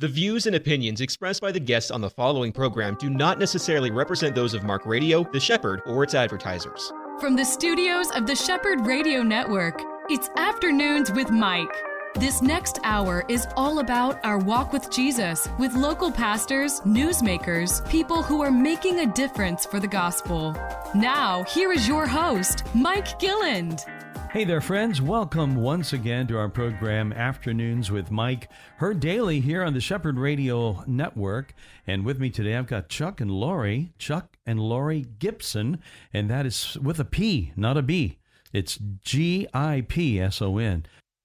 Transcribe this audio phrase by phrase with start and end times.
[0.00, 3.90] The views and opinions expressed by the guests on the following program do not necessarily
[3.90, 6.92] represent those of Mark Radio, The Shepherd, or its advertisers.
[7.18, 11.74] From the studios of the Shepherd Radio Network, it's Afternoons with Mike.
[12.14, 18.22] This next hour is all about our walk with Jesus with local pastors, newsmakers, people
[18.22, 20.52] who are making a difference for the gospel.
[20.94, 23.84] Now, here is your host, Mike Gilland.
[24.30, 25.00] Hey there, friends.
[25.00, 30.18] Welcome once again to our program, Afternoons with Mike, heard daily here on the Shepherd
[30.18, 31.54] Radio Network.
[31.86, 35.78] And with me today, I've got Chuck and Lori, Chuck and Lori Gipson,
[36.12, 38.18] and that is with a P, not a B.
[38.52, 40.84] It's G I P S O N.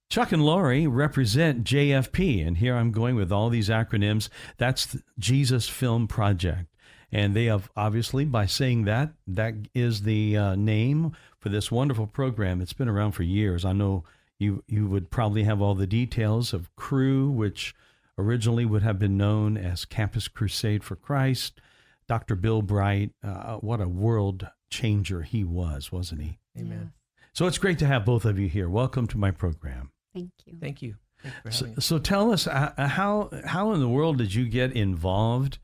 [0.09, 4.29] Chuck and Lori represent JFP, and here I'm going with all these acronyms.
[4.57, 6.67] That's Jesus Film Project.
[7.11, 11.11] And they have obviously, by saying that, that is the uh, name
[11.43, 12.61] for this wonderful program.
[12.61, 13.65] It's been around for years.
[13.65, 14.05] I know
[14.39, 17.75] you you would probably have all the details of Cru, which
[18.17, 21.59] originally would have been known as Campus Crusade for Christ.
[22.07, 22.35] Dr.
[22.35, 26.39] Bill Bright, uh, what a world changer he was, wasn't he?
[26.57, 26.93] Amen.
[27.33, 28.69] So it's great to have both of you here.
[28.69, 29.91] Welcome to my program.
[30.13, 30.55] Thank you.
[30.61, 30.95] Thank you.
[31.21, 34.33] Thank you for So, so tell us uh, uh, how how in the world did
[34.33, 35.57] you get involved?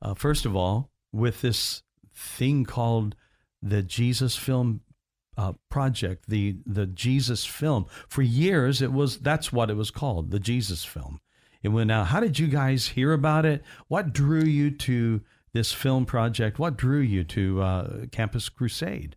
[0.00, 1.82] Uh, first of all, with this
[2.14, 3.14] thing called
[3.60, 4.80] the Jesus Film
[5.36, 7.86] uh, Project, the the Jesus Film.
[8.08, 11.20] For years, it was that's what it was called, the Jesus Film.
[11.62, 12.08] It went out.
[12.08, 13.62] How did you guys hear about it?
[13.88, 15.20] What drew you to
[15.52, 16.58] this film project?
[16.58, 19.16] What drew you to uh, Campus Crusade?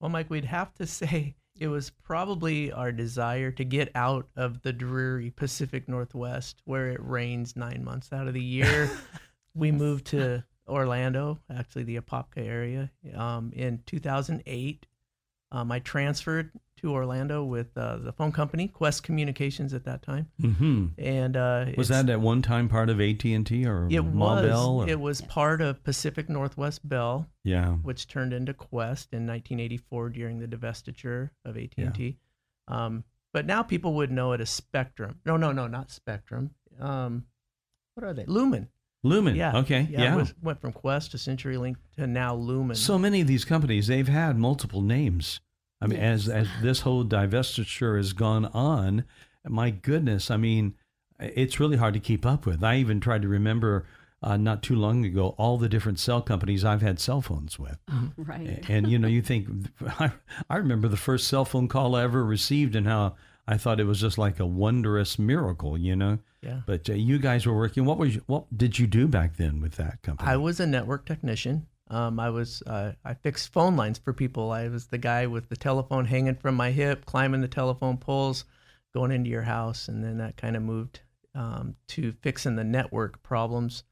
[0.00, 4.62] Well, Mike, we'd have to say it was probably our desire to get out of
[4.62, 8.90] the dreary Pacific Northwest where it rains nine months out of the year.
[9.54, 14.86] we moved to Orlando, actually the Apopka area, um, in 2008.
[15.52, 20.28] Um, I transferred to Orlando with uh, the phone company Qwest Communications at that time,
[20.40, 23.86] hmm and uh, Was it's- that at one time part of AT and T or
[23.90, 24.70] it Ma was Bell?
[24.80, 27.72] or- it was part of Pacific Northwest Bell, yeah.
[27.72, 32.16] which turned into Qwest in 1984 during the divestiture of AT&T.
[32.68, 35.18] Um, but now people would know it as Spectrum.
[35.26, 36.50] No, no, no, not Spectrum.
[36.80, 37.24] Um,
[37.94, 38.24] what are they?
[38.26, 38.68] Lumen.
[39.02, 39.34] Lumen.
[39.34, 39.58] Yeah.
[39.58, 39.88] Okay.
[39.90, 40.12] Yeah.
[40.12, 42.76] It was, went from Qwest to CenturyLink to now Lumen.
[42.76, 45.40] So many of these companies, they've had multiple names.
[45.80, 49.04] I mean, as as this whole divestiture has gone on,
[49.46, 50.74] my goodness, I mean,
[51.18, 52.62] it's really hard to keep up with.
[52.62, 53.86] I even tried to remember
[54.22, 57.78] uh, not too long ago all the different cell companies I've had cell phones with.
[58.16, 58.62] Right.
[58.68, 59.48] And you know, you think
[59.98, 60.12] I,
[60.50, 63.16] I remember the first cell phone call I ever received and how
[63.50, 66.18] I thought it was just like a wondrous miracle, you know.
[66.40, 66.60] yeah.
[66.66, 67.84] But uh, you guys were working.
[67.84, 70.30] What was you, what did you do back then with that company?
[70.30, 71.66] I was a network technician.
[71.88, 74.52] Um, I was uh, I fixed phone lines for people.
[74.52, 78.44] I was the guy with the telephone hanging from my hip, climbing the telephone poles,
[78.94, 81.00] going into your house, and then that kind of moved
[81.34, 83.82] um, to fixing the network problems.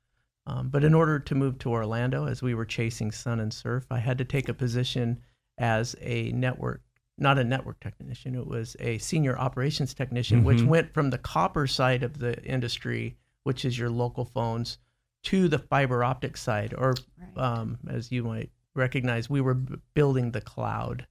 [0.46, 3.84] Um, but in order to move to Orlando, as we were chasing sun and surf,
[3.90, 5.20] I had to take a position
[5.58, 6.82] as a network,
[7.18, 8.34] not a network technician.
[8.34, 10.66] It was a senior operations technician, which Mhm.
[10.66, 14.78] went from the copper side of the industry, which is your local phones,
[15.24, 17.36] to the fiber optic side, or Right.
[17.44, 21.06] um, as you might recognize, we were b- building the cloud.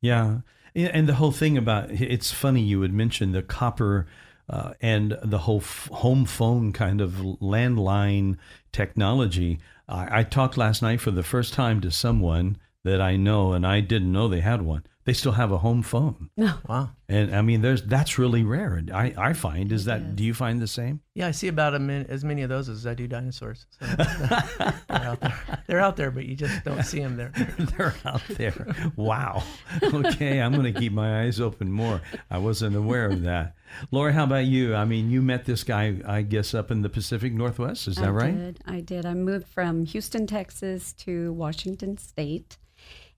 [0.00, 0.40] Yeah,
[0.74, 4.06] Yeah, and the whole thing about it's funny you would mention the copper
[4.48, 8.36] uh, and the whole f- home phone kind of landline
[8.72, 9.60] technology.
[9.88, 13.66] I, I talked last night for the first time to someone that I know, and
[13.66, 14.82] I didn't know they had one.
[15.04, 16.90] They still have a home phone, Wow.
[17.08, 18.74] and I mean, there's that's really rare.
[18.74, 20.00] And I I find is that.
[20.00, 20.14] It is.
[20.14, 21.00] Do you find the same?
[21.14, 23.66] Yeah, I see about a min- as many of those as I do dinosaurs.
[23.80, 25.38] So they're out there.
[25.66, 27.32] They're out there, but you just don't see them there.
[27.58, 28.74] They're out there.
[28.96, 29.42] Wow.
[29.82, 32.00] Okay, I'm going to keep my eyes open more.
[32.30, 33.56] I wasn't aware of that.
[33.90, 34.74] Laura, how about you?
[34.74, 37.88] I mean, you met this guy, I guess, up in the Pacific Northwest.
[37.88, 38.36] Is that I right?
[38.36, 38.60] Did.
[38.66, 39.04] I did.
[39.06, 42.58] I moved from Houston, Texas to Washington State.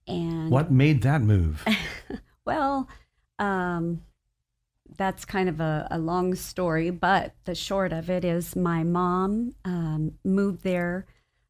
[0.07, 1.65] And What made that move?
[2.45, 2.87] well,
[3.39, 4.01] um,
[4.97, 9.55] that's kind of a, a long story, but the short of it is my mom
[9.65, 11.05] um, moved there.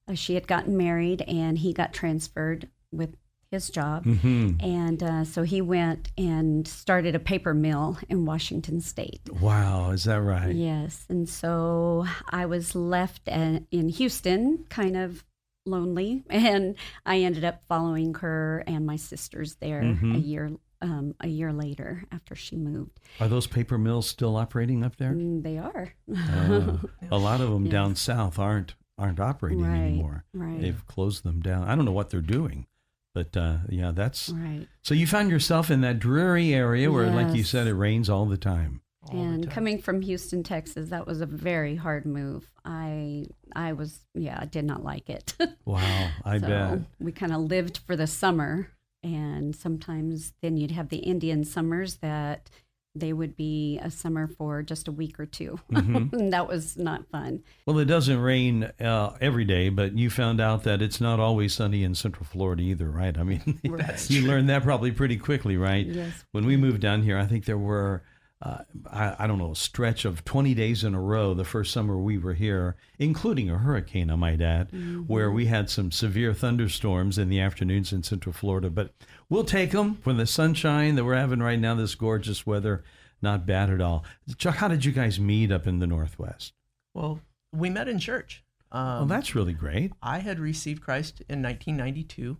[0.07, 3.15] Uh, she had gotten married and he got transferred with
[3.51, 4.05] his job.
[4.05, 9.21] hmm And uh, so he went and started a paper mill in Washington State.
[9.39, 10.53] Wow, is that right?
[10.55, 11.05] Yes.
[11.09, 15.23] And so I was left in Houston, kind of
[15.65, 16.23] lonely.
[16.29, 16.75] And
[17.05, 20.15] I ended up following her and my sisters there Mhm.
[20.15, 20.51] a year.
[20.81, 25.13] Um, a year later, after she moved, Are those paper mills still operating up there?
[25.13, 25.93] Mm, they are.
[26.13, 26.77] Uh,
[27.09, 27.71] a lot of them Yes.
[27.71, 30.25] down south aren't aren't operating Right, anymore.
[30.33, 30.61] right.
[30.61, 31.67] They've closed them down.
[31.67, 32.67] I don't know what they're doing,
[33.15, 34.67] but uh, yeah, that's right.
[34.83, 34.93] so.
[34.93, 38.37] You found yourself in that dreary area where, like you said, it rains all the
[38.37, 38.81] time.
[39.11, 42.49] All and coming from Houston, Texas, that was a very hard move.
[42.63, 43.25] I
[43.55, 45.35] I was yeah, I did not like it.
[45.65, 46.79] Wow, I so bet.
[46.99, 48.69] we kind of lived for the summer,
[49.03, 52.49] and sometimes then you'd have the Indian summers that
[52.97, 56.13] they would be a summer for just a week or 2 Mhm.
[56.19, 57.43] and that was not fun.
[57.65, 61.53] Well, it doesn't rain uh, every day, but you found out that it's not always
[61.53, 63.17] sunny in Central Florida either, right?
[63.17, 65.85] I mean, That's you learned that probably pretty quickly, right?
[65.85, 66.23] Yes.
[66.31, 68.03] When we moved down here, I think there were,
[68.41, 68.59] uh,
[68.91, 71.97] I, I don't know, a stretch of 20 days in a row the first summer
[71.97, 74.69] we were here, including a hurricane, I might add,
[75.07, 78.69] where we had some severe thunderstorms in the afternoons in Central Florida.
[78.69, 78.93] But
[79.29, 82.83] we'll take them for the sunshine that we're having right now, this gorgeous weather.
[83.21, 84.03] Not bad at all.
[84.37, 86.53] Chuck, how did you guys meet up in the Northwest?
[86.93, 87.21] Well,
[87.53, 88.43] we met in church.
[88.71, 89.93] Um, well, that's really great.
[90.01, 92.37] I had received Christ in 1992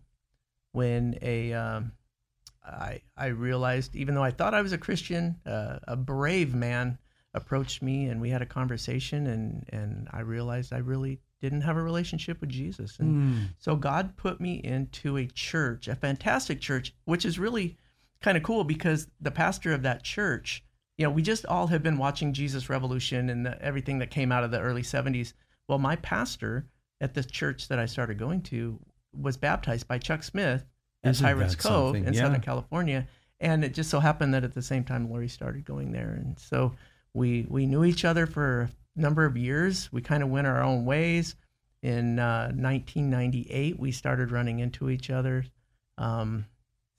[0.74, 1.94] when a um,
[2.66, 6.98] I I realized even though I thought I was a Christian, uh, a brave man
[7.34, 11.78] approached me and we had a conversation and and I realized I really didn't have
[11.78, 13.44] a relationship with Jesus and Hmm.
[13.60, 17.78] so God put me into a church, a fantastic church, which is really
[18.22, 20.64] kind of cool because the pastor of that church,
[20.98, 24.32] you know, we just all have been watching Jesus Revolution and the, everything that came
[24.32, 25.34] out of the early 70s.
[25.68, 26.68] Well, my pastor
[27.02, 28.80] at the church that I started going to
[29.14, 30.66] was baptized by Chuck Smith
[31.06, 32.06] at Isn't Pirates Cove something?
[32.06, 32.22] in Yeah.
[32.24, 33.08] Southern California.
[33.40, 36.14] And it just so happened that at the same time Lori started going there.
[36.14, 36.74] And so
[37.14, 39.92] we we knew each other for a number of years.
[39.92, 41.36] We kind of went our own ways.
[41.82, 45.46] In uh, 1998, we started running into each other.
[45.98, 46.46] Um,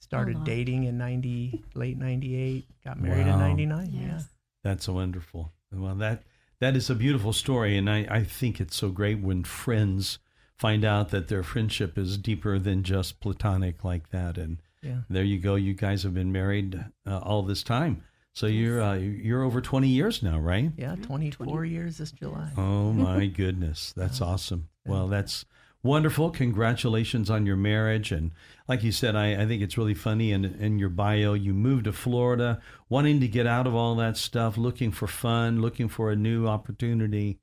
[0.01, 0.45] started lot.
[0.45, 3.35] dating in 90, late 98, got married Wow.
[3.35, 3.91] in 99.
[3.93, 4.01] Yeah.
[4.09, 4.29] Yes.
[4.63, 5.53] That's wonderful.
[5.73, 6.23] Well, that
[6.61, 10.19] that is a beautiful story, and I, I think it's so great when friends
[10.59, 14.39] find out that their friendship is deeper than just platonic like that.
[14.39, 15.01] And Yeah.
[15.11, 15.55] there you go.
[15.55, 19.89] You guys have been married uh, all this time, so you're uh, you're over twenty
[19.89, 20.71] years now, right?
[20.77, 22.51] Yeah, 24 years this July.
[22.57, 24.69] Oh my goodness, that's awesome.
[24.87, 25.45] Well, that's
[25.83, 26.31] wonderful.
[26.31, 28.11] Congratulations on your marriage.
[28.13, 28.33] And
[28.69, 30.33] like you said, I, I think it's really funny.
[30.33, 34.17] In, in your bio, you moved to Florida, wanting to get out of all that
[34.17, 37.39] stuff, looking for fun, looking for a new opportunity.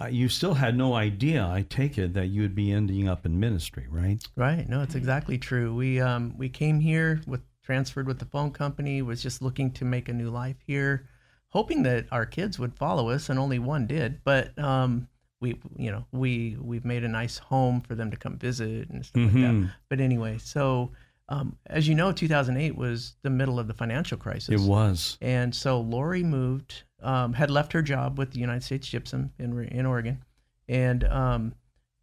[0.00, 3.26] Uh, you still had no idea, I take it, that you would be ending up
[3.26, 4.22] in ministry, right?
[4.36, 4.68] Right.
[4.68, 5.74] No, it's exactly true.
[5.74, 9.84] We um we came here with transferred with the phone company, was just looking to
[9.84, 11.06] make a new life here,
[11.48, 14.22] hoping that our kids would follow us, and only one did.
[14.24, 15.08] But um
[15.40, 19.04] we you know we we've made a nice home for them to come visit and
[19.04, 19.62] stuff like Mhm.
[19.64, 19.70] that.
[19.88, 20.92] But anyway, so
[21.28, 24.48] um, as you know, 2008 was the middle of the financial crisis.
[24.48, 25.16] It was.
[25.20, 29.58] And so Lori moved, um, had left her job with the United States Gypsum in
[29.68, 30.22] in Oregon,
[30.68, 31.54] and um,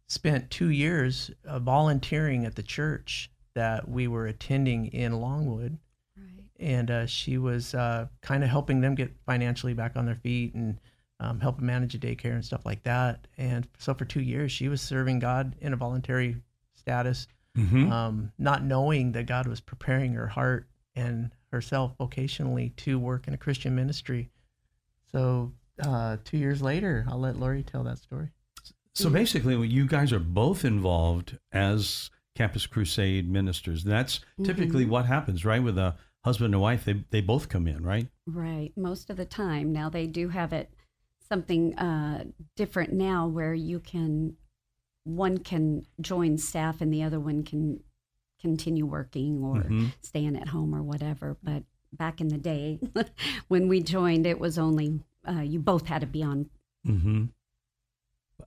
[0.06, 5.78] spent two years uh, volunteering at the church that we were attending in Longwood.
[6.16, 6.44] Right.
[6.58, 10.54] And uh, she was uh, kind of helping them get financially back on their feet
[10.54, 10.78] and
[11.20, 13.26] um, helping manage a daycare and stuff like that.
[13.36, 16.36] And so for two years, she was serving God in a voluntary
[16.74, 17.90] status Mhm.
[17.90, 23.34] um, not knowing that God was preparing her heart and herself vocationally to work in
[23.34, 24.30] a Christian ministry.
[25.12, 25.52] So
[25.82, 28.28] uh, two years later, I'll let Lori tell that story.
[28.94, 33.84] So basically, you guys are both involved as Campus Crusade ministers.
[33.84, 35.62] That's typically what happens, right?
[35.62, 35.94] With a
[36.24, 38.08] husband and wife, they, they both come in, right?
[38.26, 38.72] Right.
[38.76, 39.72] Most of the time.
[39.72, 40.74] Now they do have it
[41.28, 42.24] something uh,
[42.56, 44.34] different now where you can,
[45.04, 47.80] one can join staff and the other one can
[48.40, 49.92] continue working or Mhm.
[50.00, 51.36] staying at home or whatever.
[51.42, 52.78] But back in the day,
[53.48, 56.48] when we joined, it was only, uh, you both had to be on,
[56.86, 57.24] Mm-hmm.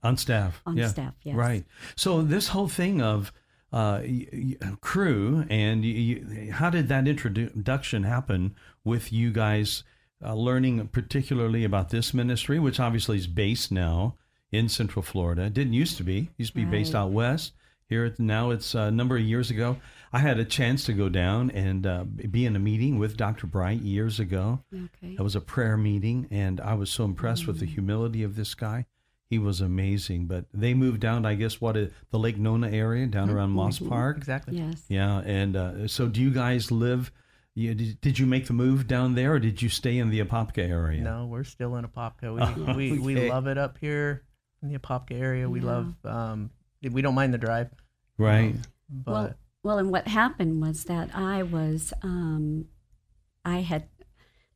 [0.02, 0.62] On staff.
[0.66, 0.88] on yeah.
[0.88, 1.14] staff.
[1.22, 1.36] Yes.
[1.36, 1.64] Right.
[1.96, 3.30] So this whole thing of
[3.72, 9.84] uh, y- y- Cru and y how did that introduction happen with you guys
[10.24, 14.16] uh, learning particularly about this ministry, which obviously is based now
[14.50, 15.42] in Central Florida?
[15.44, 16.18] It didn't used to be.
[16.18, 17.52] It used to be based out west.
[17.88, 19.76] Here it- now it's a number of years ago.
[20.12, 23.46] I had a chance to go down and uh, be in a meeting with Dr.
[23.46, 24.62] Bright years ago.
[24.74, 25.14] Okay.
[25.18, 28.54] It was a prayer meeting, and I was so impressed with the humility of this
[28.54, 28.84] guy.
[29.30, 30.26] He was amazing.
[30.26, 33.78] But they moved down, I guess, what uh, the Lake Nona area down around Moss
[33.78, 34.18] Park.
[34.18, 34.58] Exactly.
[34.58, 34.84] Yes.
[34.88, 37.10] Yeah, and uh, so do you guys live?
[37.54, 40.20] You, did, did you make the move down there, or did you stay in the
[40.22, 41.00] Apopka area?
[41.02, 42.34] No, we're still in Apopka.
[42.34, 44.22] We, Oh, we, we love it up here
[44.62, 45.48] in the Apopka area.
[45.48, 45.66] We Yeah.
[45.66, 46.50] love, um,
[46.82, 47.70] we don't mind the drive.
[48.18, 48.54] Right.
[48.90, 52.66] But well, well, and what happened was that I was, um,
[53.44, 53.86] I had,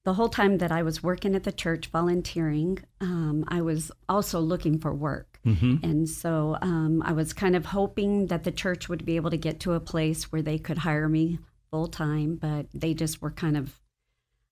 [0.04, 4.40] the whole time that I was working at the church volunteering, um, I was also
[4.40, 5.40] looking for work.
[5.44, 9.30] hmm And so um, I was kind of hoping that the church would be able
[9.30, 11.38] to get to a place where they could hire me
[11.70, 13.80] full time, but they just were kind of,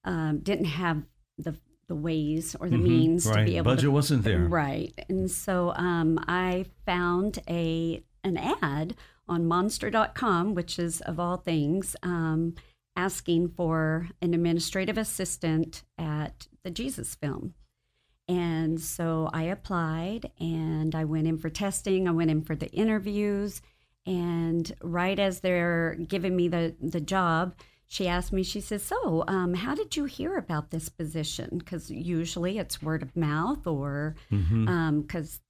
[0.05, 1.03] um, didn't have
[1.39, 1.57] the
[1.87, 2.83] the ways or the Mhm.
[2.83, 4.47] means to be able Budget to wasn't there.
[4.49, 8.95] right and so um, i found a an ad
[9.29, 12.55] on monster.com which is of all things um,
[12.97, 17.55] asking for an administrative assistant at the jesus film.
[18.27, 22.71] And so i applied and i went in for testing i went in for the
[22.71, 23.61] interviews
[24.07, 27.55] and right as they're giving me the, the job
[27.87, 31.59] she asked me she says so um, how did you hear about this position?
[31.59, 35.41] Because usually it's word of mouth or because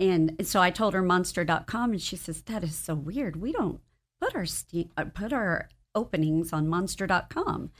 [0.00, 3.80] and so i told her monster.com and she says that is so weird we don't
[4.20, 7.70] put our ste- uh, put our openings on monster.com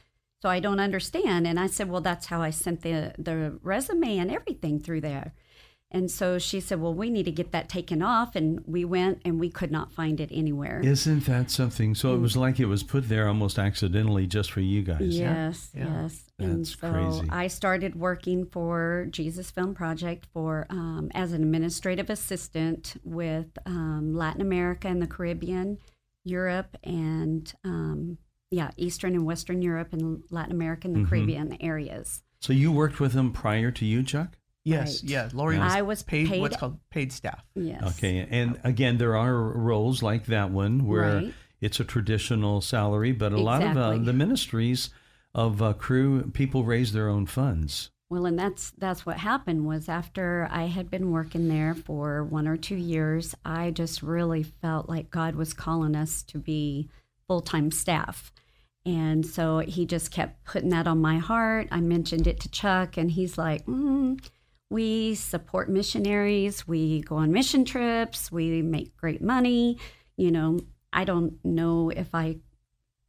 [0.42, 4.16] so i don't understand and i said well that's how i sent the the resume
[4.18, 5.33] and everything through there
[5.90, 9.21] and so she said well we need to get that taken off and we went
[9.25, 11.94] and we could not find it anywhere Isn't that something?
[11.94, 15.02] So it was like it was put there almost accidentally just for you guys.
[15.02, 16.02] Yes, Yeah.
[16.02, 16.23] yes.
[16.38, 17.28] And so crazy.
[17.30, 24.14] I started working for Jesus Film Project for um, as an administrative assistant with um,
[24.14, 25.78] Latin America and the Caribbean,
[26.24, 28.18] Europe, and um,
[28.50, 31.08] yeah, Eastern and Western Europe and Latin America and the Mhm.
[31.08, 32.22] Caribbean areas.
[32.40, 34.36] So you worked with them prior to you, Chuck?
[34.64, 35.10] Yes, Right.
[35.10, 35.28] yeah.
[35.32, 37.44] Lori was, I was paid, paid- what's called paid staff.
[37.54, 37.82] Yes.
[37.98, 38.26] Okay.
[38.30, 41.34] And again, there are roles like that one where Right.
[41.60, 44.90] it's a traditional salary, but a lot of uh, the ministries
[45.34, 47.90] of uh, Cru, people raise their own funds.
[48.10, 52.46] Well, and that's that's what happened was after I had been working there for one
[52.46, 56.88] or two years, I just really felt like God was calling us to be
[57.26, 58.32] full time staff.
[58.86, 61.68] And so he just kept putting that on my heart.
[61.70, 64.22] I mentioned it to Chuck, and he's like, mm,
[64.68, 66.68] We support missionaries.
[66.68, 68.30] We go on mission trips.
[68.30, 69.78] We make great money.
[70.16, 70.60] You know,
[70.92, 72.36] I don't know if I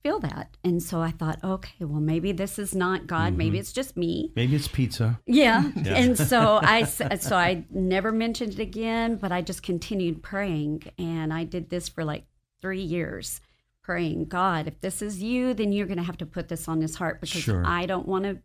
[0.06, 0.56] feel that.
[0.64, 3.36] And so I thought, okay, well, maybe this is not God.
[3.36, 3.62] Maybe mm-hmm.
[3.62, 4.32] it's just me.
[4.36, 5.20] Maybe it's pizza.
[5.26, 5.72] Yeah.
[5.86, 11.34] And so I, so I never mentioned it again, but I just continued praying and
[11.34, 12.26] I did this for like
[12.62, 13.42] 3 years
[13.82, 16.82] praying, God, if this is you, then you're going to have to put this on
[16.82, 17.64] his heart because Sure.
[17.66, 18.38] I don't want to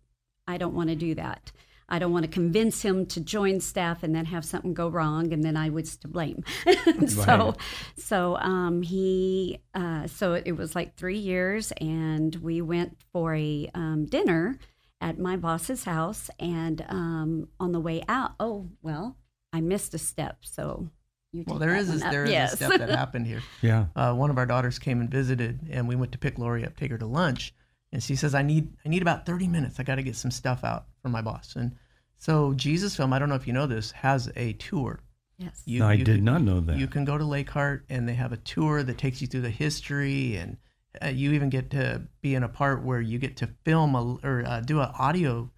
[0.49, 1.53] I don't want to do that.
[1.91, 5.33] I don't want to convince him to join staff and then have something go wrong
[5.33, 6.45] and then I was to blame.
[7.09, 7.55] so Right.
[7.97, 13.69] so um, he uh, so it was like three years and we went for a
[13.75, 14.59] um, dinner
[15.01, 19.17] at my boss's house and um, on the way out oh well
[19.53, 20.91] i missed a step so
[21.33, 22.11] you Well, take there that is a, one up.
[22.13, 22.53] there is yes.
[22.53, 23.41] a step that happened here.
[23.63, 23.87] Yeah.
[23.97, 26.77] Uh, one of our daughters came and visited, and we went to pick Lori up,
[26.77, 27.55] take her to lunch,
[27.93, 29.81] and she says, "I need I need about thirty minutes.
[29.81, 31.77] I got to get some stuff out for my boss." And
[32.19, 35.01] so Jesus Film, I don't know if you know this, has a tour.
[35.39, 36.77] yes You, I you did can- not know that.
[36.77, 39.41] You can go to Lake Hart, and they have a tour that takes you through
[39.43, 40.57] the history, and
[41.03, 44.19] uh, you even get to be in a part where you get to film a,
[44.23, 45.51] or uh, do an audio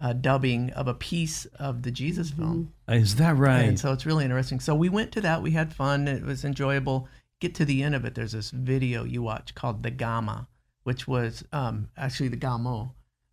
[0.00, 2.72] uh, dubbing of a piece of the Jesus film.
[2.88, 3.60] Is that right?
[3.68, 4.58] And so it's really interesting.
[4.58, 5.42] So we went to that.
[5.42, 6.08] We had fun.
[6.08, 7.06] It was enjoyable.
[7.38, 8.14] Get to the end of it.
[8.14, 10.48] There's this video you watch called the Gama,
[10.84, 12.92] which was um, actually the Gamo.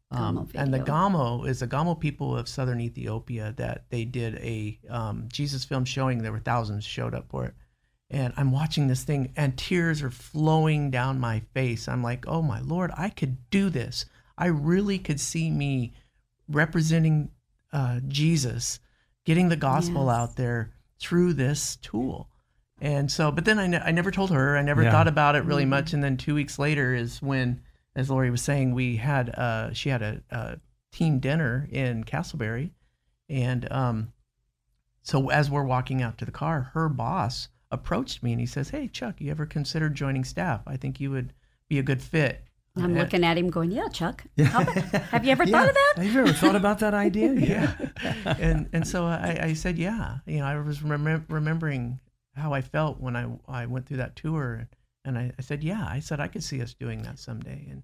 [0.09, 0.79] Um, and the.
[0.79, 5.83] Gamo is the Gamo people of southern Ethiopia that they did a um, Jesus film
[5.83, 6.19] showing.
[6.23, 7.53] There were thousands showed up for it.
[8.09, 11.89] And I'm watching this thing, and tears are flowing down my face.
[11.89, 14.05] I'm like, oh my Lord, I could do this.
[14.37, 15.93] I really could see me
[16.47, 17.31] representing
[17.73, 18.79] uh, Jesus,
[19.25, 20.15] getting the gospel Yes.
[20.15, 22.29] out there through this tool.
[22.79, 24.55] And so, but then I, ne- I never told her.
[24.57, 24.91] I never Yeah.
[24.91, 25.93] thought about it really much.
[25.93, 27.61] And then two weeks later is when,
[27.95, 30.57] as Lori was saying, we had uh, she had a, a
[30.91, 32.71] team dinner in Casselberry,
[33.29, 34.13] and um,
[35.01, 38.69] so as we're walking out to the car, her boss approached me and he says,
[38.69, 40.61] "Hey Chuck, you ever considered joining staff?
[40.67, 41.33] I think you would
[41.67, 42.43] be a good fit."
[42.75, 44.77] i'm And- looking at him going yeah chuck how about-
[45.09, 47.33] have you ever thought of that Have you ever thought about that idea?
[47.39, 47.73] Yeah.
[48.37, 50.17] and and so I, I said, yeah.
[50.27, 51.99] You know, I was remem- remembering
[52.37, 54.67] how I felt when I I went through that tour,
[55.03, 55.85] and I, I said, yeah.
[55.89, 57.67] I said I could see us doing that someday.
[57.69, 57.83] And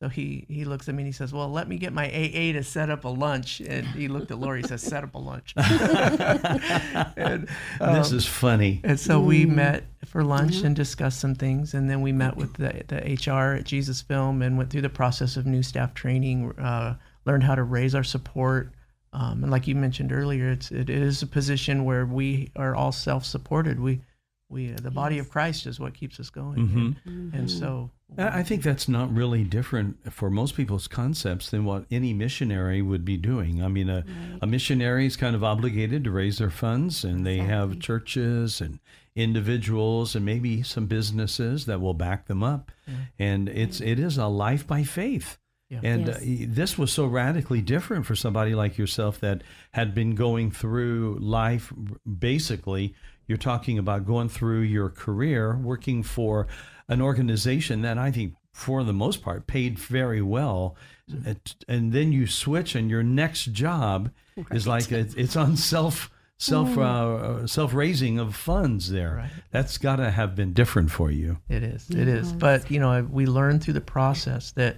[0.00, 2.52] so he he looks at me and he says, well, let me get my AA
[2.52, 3.60] to set up a lunch.
[3.60, 4.62] And he looked at Lori.
[4.62, 5.52] He says, set up a lunch.
[5.56, 8.80] and, this um, is funny.
[8.82, 12.54] and so we met for lunch and discussed some things, and then we met with
[12.54, 16.50] the, the HR at Jesus Film and went through the process of new staff training,
[16.52, 18.72] uh, learned how to raise our support.
[19.12, 22.92] Um, and like you mentioned earlier, it's it is a position where we are all
[22.92, 23.80] self-supported.
[23.80, 24.00] We
[24.48, 26.96] we the body of Christ is what keeps us going, Mhm.
[27.06, 31.64] and, and so I I think that's not really different for most people's concepts than
[31.64, 33.62] what any missionary would be doing.
[33.64, 34.04] I mean, a,
[34.42, 38.78] a missionary is kind of obligated to raise their funds, and they have churches and
[39.16, 42.70] individuals and maybe some businesses that will back them up.
[43.18, 45.38] And it's it is a life by faith.
[45.70, 45.80] Yeah.
[45.84, 46.16] And Yes.
[46.16, 51.16] uh, this was so radically different for somebody like yourself that had been going through
[51.20, 51.72] life.
[52.18, 52.94] Basically,
[53.26, 56.48] you're talking about going through your career, working for
[56.88, 60.76] an organization that I think, for the most part, paid very well.
[61.24, 64.10] It- and then you switch, and your next job
[64.50, 68.90] is like it, it's on self self uh, self raising of funds.
[68.90, 69.30] There, Right.
[69.52, 71.38] that's got to have been different for you.
[71.48, 71.88] It is.
[71.90, 72.32] It is.
[72.32, 74.76] But you know, we learn through the process that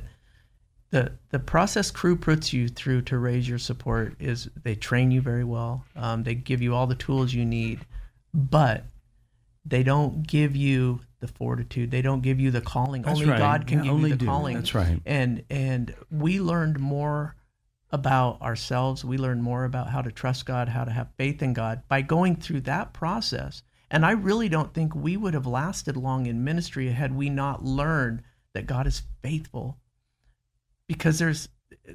[0.93, 5.21] the the process Cru puts you through to raise your support is they train you
[5.21, 5.85] very well.
[5.97, 7.81] Um, they give you all the tools you need,
[8.33, 8.85] but
[9.65, 11.91] they don't give you the fortitude.
[11.91, 13.03] They don't give you the calling.
[13.03, 13.39] That's only right.
[13.39, 14.27] God can Yeah, give you the do.
[14.27, 14.57] calling.
[14.57, 15.01] That's right.
[15.07, 17.37] And and we learned more
[17.91, 19.03] about ourselves.
[19.05, 22.03] We learned more about how to trust God, how to have faith in God by
[22.03, 23.63] going through that process.
[23.91, 27.65] And I really don't think we would have lasted long in ministry had we not
[27.65, 28.23] learned
[28.55, 29.79] that God is faithful.
[30.93, 31.49] Because there's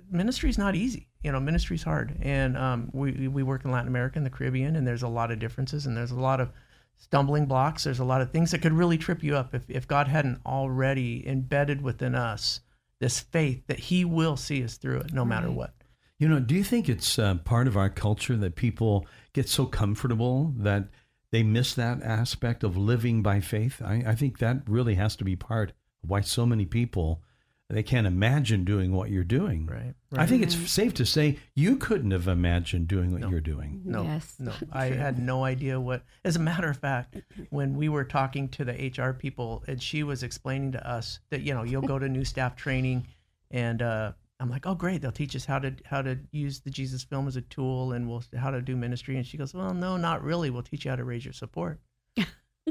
[0.10, 1.08] ministry is not easy.
[1.24, 4.30] You know, ministry is hard, and um, we we work in Latin America and the
[4.30, 6.52] Caribbean, and there's a lot of differences, and there's a lot of
[6.98, 7.84] stumbling blocks.
[7.84, 10.42] There's a lot of things that could really trip you up if if God hadn't
[10.46, 12.62] already embedded within us
[13.00, 15.74] this faith that He will see us through it, no matter what.
[16.20, 19.66] You know, do you think it's uh, part of our culture that people get so
[19.66, 20.86] comfortable that
[21.32, 23.82] they miss that aspect of living by faith?
[23.84, 25.74] I, I think that really has to be part
[26.04, 27.22] of why so many people
[27.70, 29.66] they can't imagine doing what you're doing.
[29.68, 29.94] Right.
[30.14, 33.82] I think it's safe to say you couldn't have imagined doing what you're doing.
[33.84, 34.36] No, Yes.
[34.40, 36.04] no, I had no idea what.
[36.24, 37.18] As a matter of fact,
[37.50, 41.42] when we were talking to the HR people, and she was explaining to us that
[41.42, 43.06] you know you'll go to new staff training,
[43.52, 46.70] and uh, I'm like, oh great, they'll teach us how to how to use the
[46.70, 49.18] Jesus film as a tool, and we'll how to do ministry.
[49.18, 50.50] And she goes, well, no, not really.
[50.50, 51.82] We'll teach you how to raise your support.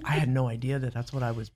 [0.04, 1.50] I had no idea that that's what I was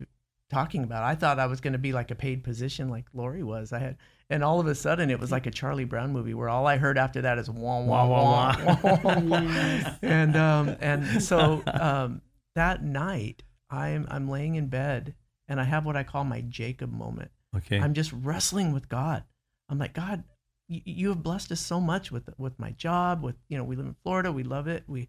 [0.51, 1.05] talking about.
[1.05, 3.73] I thought I was going to be like a paid position like Lori was.
[3.73, 3.97] I had,
[4.29, 6.77] and all of a sudden it was like a Charlie Brown movie where all I
[6.77, 8.77] heard after that is wah wah wah wah.
[8.83, 9.21] wah.
[9.21, 9.95] wah.
[10.03, 12.21] and um and so um
[12.55, 15.15] that night I'm I'm laying in bed
[15.49, 17.31] and I have what I call my Jacob moment.
[17.57, 17.79] Okay.
[17.79, 19.25] I'm just wrestling with God.
[19.69, 20.25] I'm like, God,
[20.69, 23.23] you, you have blessed us so much with with my job.
[23.23, 24.85] With you know, we live in Florida, we love it.
[24.87, 25.09] We,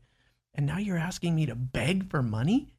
[0.55, 2.73] and now you're asking me to beg for money,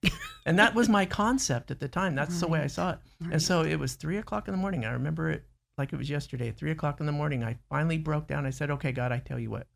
[0.45, 2.15] and that was my concept at the time.
[2.15, 2.99] That's the way I saw it.
[3.31, 4.85] And so it was three o'clock in the morning.
[4.85, 5.45] I remember it
[5.79, 6.51] like it was yesterday.
[6.51, 8.45] Three o'clock in the morning, I finally broke down.
[8.45, 9.69] I said, "Okay, God, I tell you what,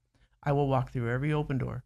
[0.42, 1.85] I will walk through every open door,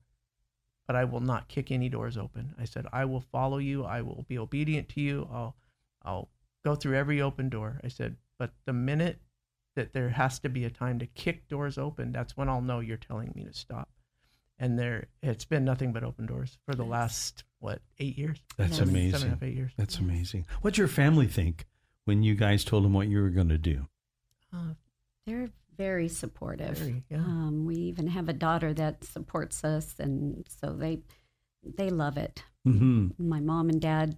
[0.86, 3.84] but I will not kick any doors open." I said, "I will follow you.
[3.84, 5.28] I will be obedient to you.
[5.32, 5.56] I'll,
[6.02, 6.28] I'll
[6.64, 9.22] go through every open door." I said, "But the minute
[9.76, 12.80] that there has to be a time to kick doors open, that's when I'll know
[12.80, 13.90] you're telling me to stop."
[14.62, 18.38] And there, it's been nothing but open doors for the last what eight years.
[18.58, 18.80] That's Yes.
[18.88, 19.10] amazing.
[19.12, 19.72] Seven and a half, eight years.
[19.78, 20.44] That's amazing.
[20.60, 21.66] What'd your family think
[22.04, 23.86] when you guys told them what you were going to do?
[24.52, 24.74] Uh,
[25.26, 26.76] They're very supportive.
[26.76, 27.18] Very, yeah.
[27.18, 31.00] Um, we even have a daughter that supports us, and so they
[31.64, 32.42] they love it.
[32.64, 34.16] hmm My mom and dad,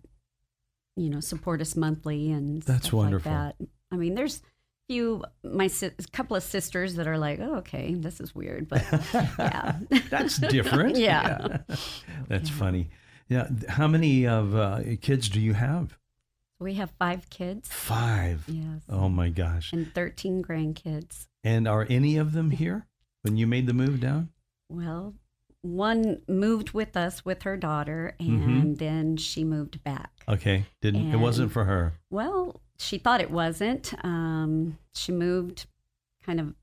[0.97, 3.31] you know, support us monthly, and That's stuff wonderful.
[3.31, 3.67] Like that.
[3.93, 4.43] I mean, there's
[4.93, 8.85] few my si- couple of sisters that are like, oh, okay, this is weird, but
[9.39, 9.79] yeah,
[10.11, 10.97] That's different.
[11.11, 11.59] yeah.
[12.29, 12.91] That's funny.
[13.29, 13.49] Yeah.
[13.69, 15.97] How many of uh, kids do you have?
[16.61, 18.45] We have five kids, Five.
[18.47, 19.73] yes, Oh my gosh.
[19.73, 21.27] and thirteen grandkids.
[21.43, 22.87] And are any of them here
[23.23, 24.29] when you made the move down?
[24.69, 25.15] Well,
[25.63, 28.79] one moved with us with her daughter, and Mhm.
[28.79, 30.13] then she moved back.
[30.29, 30.67] Okay.
[30.83, 31.95] Didn't it wasn't for her.
[32.11, 33.93] Well, she thought it wasn't.
[34.05, 35.67] Um, she moved
[36.25, 36.55] kind of,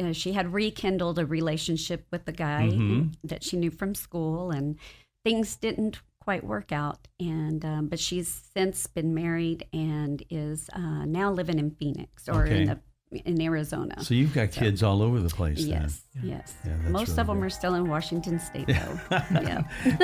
[0.00, 3.14] uh, she had rekindled a relationship with the guy Mhm.
[3.24, 4.76] that she knew from school, and
[5.24, 7.08] things didn't quite work out.
[7.18, 12.44] And um, but she's since been married and is uh, now living in Phoenix or
[12.44, 12.60] Okay.
[12.62, 14.02] in the in Arizona.
[14.02, 16.54] So you've got kids all over the place yes, yes.
[16.64, 17.46] Yeah, Most really of them good.
[17.46, 19.00] are still in Washington State, though.
[19.30, 19.62] yeah.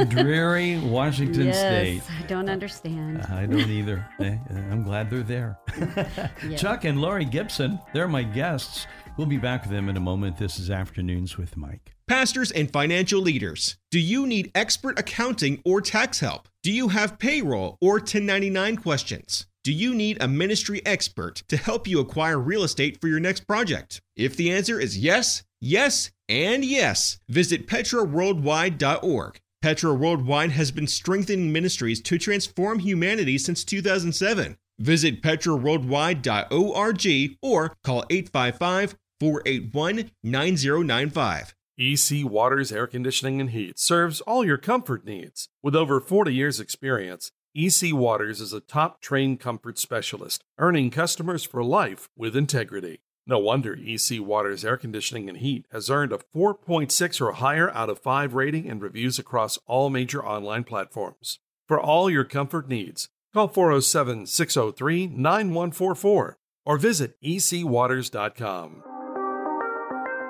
[0.08, 2.02] Dreary Washington yes, State.
[2.22, 3.22] I don't understand.
[3.22, 4.06] I don't either.
[4.20, 4.38] Eh,
[4.70, 5.58] I'm glad they're there.
[6.48, 6.56] Yeah.
[6.56, 8.86] Chuck and Lori Gipson, they're my guests.
[9.16, 10.36] We'll be back with them in a moment.
[10.36, 11.94] This is Afternoons with Mike.
[12.06, 16.48] Pastors and financial leaders, do you need expert accounting or tax help?
[16.62, 19.46] Do you have payroll or 1099 questions?
[19.64, 23.46] Do you need a ministry expert to help you acquire real estate for your next
[23.46, 24.02] project?
[24.14, 29.40] If the answer is yes, yes, and yes, visit petraworldwide.org.
[29.62, 34.58] Petra Worldwide has been strengthening ministries to transform humanity since 2007.
[34.78, 41.54] Visit petraworldwide.org or call 855 481 9095.
[41.78, 45.48] EC Waters Air Conditioning and Heat serves all your comfort needs.
[45.62, 51.44] With over 40 years' experience, EC Waters is a top trained comfort specialist, earning customers
[51.44, 52.98] for life with integrity.
[53.28, 57.88] No wonder EC Water's air conditioning and heat has earned a 4.6 or higher out
[57.88, 61.38] of 5 rating and reviews across all major online platforms.
[61.68, 68.82] For all your comfort needs, call 407 603 9144 or visit ecwaters.com.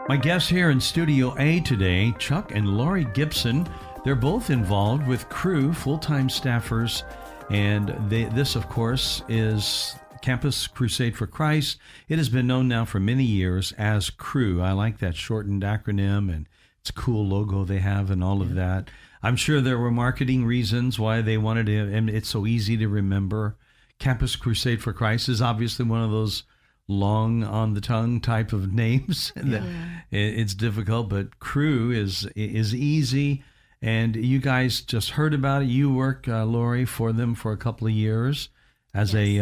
[0.06, 3.66] My guests here in Studio A today, Chuck and Lori Gipson.
[4.04, 7.02] They're both involved with Cru, full time staffers.
[7.50, 11.78] And they, this, of course, is Campus Crusade for Christ.
[12.08, 14.60] It has been known now for many years as Cru.
[14.60, 16.46] I like that shortened acronym and
[16.80, 18.90] it's a cool logo they have and all of that.
[19.22, 22.88] I'm sure there were marketing reasons why they wanted to, and it's so easy to
[22.88, 23.56] remember.
[23.98, 26.42] Campus Crusade for Christ is obviously one of those
[26.86, 29.32] long on the tongue type of names.
[29.42, 29.64] Yeah.
[30.10, 33.42] it's difficult, but Cru is is easy.
[33.84, 35.68] And you guys just heard about it.
[35.68, 38.48] You work, uh, Lori, for them for a couple of years
[38.94, 39.38] as yes.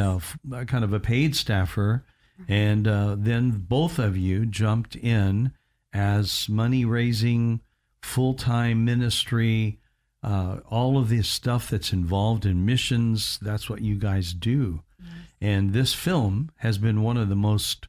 [0.52, 2.05] a uh, kind of a paid staffer,
[2.40, 2.52] mm-hmm.
[2.52, 5.52] and uh, then both of you jumped in
[5.92, 7.61] as money raising,
[8.02, 9.78] full time ministry.
[10.24, 14.83] Uh, all of this stuff that's involved in missions, that's what you guys do.
[15.40, 17.87] And this film has been one of the most,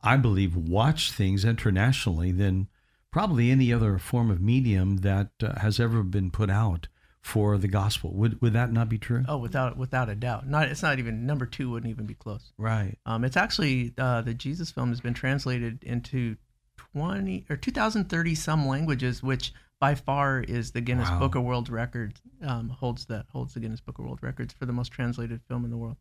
[0.00, 2.68] I believe, watched things internationally than
[3.10, 6.88] probably any other form of medium that uh, has ever been put out
[7.20, 8.12] for the gospel.
[8.14, 9.24] Would would that not be true?
[9.28, 10.48] Oh, without without a doubt.
[10.48, 12.52] Not it's not even number two wouldn't even be close.
[12.56, 12.96] Right.
[13.06, 16.36] Um, it's actually uh, the Jesus film has been translated into
[16.76, 21.18] twenty or two thousand thirty some languages, which by far is the Guinness wow.
[21.18, 24.66] Book of World Records um, holds that holds the Guinness Book of World Records for
[24.66, 25.96] the most translated film in the world.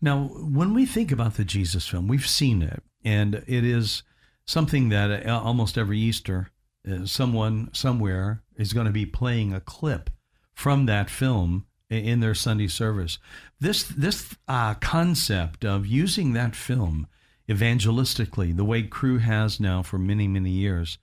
[0.00, 4.04] Now, when we think about the Jesus film, we've seen it, and it is
[4.48, 6.48] something that uh, almost every Easter,
[6.90, 10.08] uh, someone somewhere is going to be playing a clip
[10.54, 13.18] from that film in their Sunday service.
[13.60, 17.06] This this uh, concept of using that film
[17.48, 20.98] evangelistically, the way Cru has now for many many years,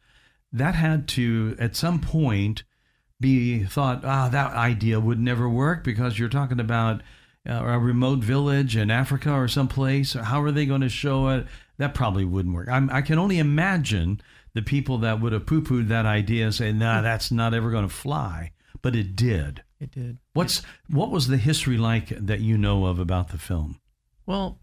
[0.52, 2.64] that had to at some point
[3.22, 4.04] be thought.
[4.04, 7.02] Ah, that idea would never work because you're talking about
[7.48, 10.14] uh, a remote village in Africa or someplace.
[10.14, 11.46] How are they going to show it?
[11.78, 12.70] That probably wouldn't work.
[12.70, 14.22] I'm, i can only imagine
[14.54, 17.88] the people that would have poo-pooed that idea and say, "Nah, that's not ever going
[17.88, 19.64] to fly." But it did.
[19.80, 20.18] It did.
[20.34, 23.80] What's what was the history like that you know of about the film?
[24.26, 24.60] Well,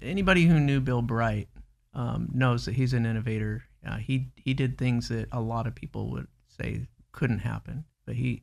[0.00, 1.48] anybody who knew Bill Bright
[1.94, 3.64] um, knows that he's an innovator.
[3.86, 8.16] Uh, he he did things that a lot of people would say couldn't happen, but
[8.16, 8.42] he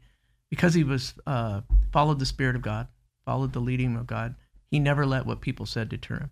[0.50, 2.88] because he was uh, followed the spirit of God
[3.26, 4.36] followed the leading of God.
[4.70, 6.32] He never let what people said deter him.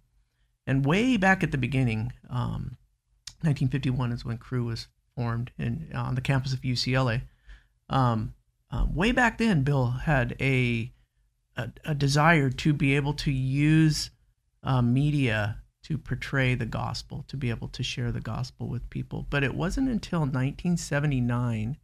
[0.65, 2.77] And way back at the beginning, um,
[3.41, 7.23] 1951 is when Cru was formed in, on the campus of UCLA.
[7.89, 8.33] Um,
[8.71, 10.91] um, way back then, Bill had a,
[11.57, 14.09] a, a desire to be able to use
[14.63, 19.27] uh, media to portray the gospel, to be able to share the gospel with people.
[19.29, 21.77] But it wasn't until 1979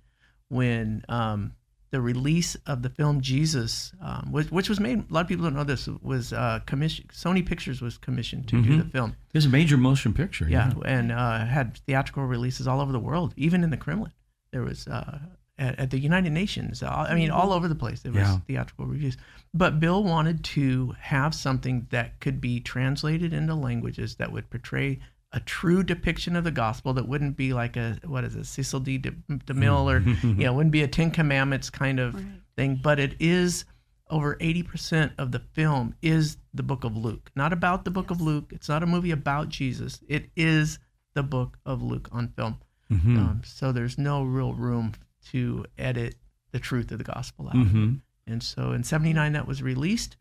[0.48, 1.54] when um,
[1.92, 5.00] the release of the film Jesus, um, which, which, was made.
[5.10, 7.10] A lot of people don't know this was uh, commissioned.
[7.10, 8.78] Sony Pictures was commissioned to mm-hmm.
[8.78, 9.16] do the film.
[9.34, 10.48] It was a major motion picture.
[10.48, 10.84] Yeah, yeah.
[10.86, 14.12] and uh, had theatrical releases all over the world, even in the Kremlin.
[14.52, 15.20] There was uh,
[15.58, 16.84] at, at, the United Nations.
[16.84, 18.02] Uh, I mean, all over the place.
[18.02, 18.38] There was yeah.
[18.48, 19.18] theatrical reviews.
[19.54, 25.00] But Bill wanted to have something that could be translated into languages that would portray
[25.32, 28.80] a true depiction of the gospel that wouldn't be like a what is it Cecil
[28.80, 29.00] B.
[29.00, 32.26] DeMille or you know wouldn't be a Ten Commandments kind of right.
[32.56, 33.66] thing, but it is
[34.10, 37.30] over 80% of the film is the book of Luke.
[37.36, 38.20] Not about the book yes.
[38.20, 38.52] of Luke.
[38.52, 40.00] It's not a movie about Jesus.
[40.08, 40.80] It is
[41.14, 42.58] the book of Luke on film.
[42.92, 43.18] Mm-hmm.
[43.18, 44.94] Um, so there's no real room
[45.32, 46.16] to edit
[46.52, 47.56] the truth of the gospel out.
[47.56, 47.96] Mm-hmm.
[48.26, 50.18] And so in 79 that was released.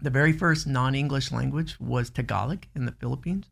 [0.00, 3.46] The very first non-English language was Tagalog in the Philippines.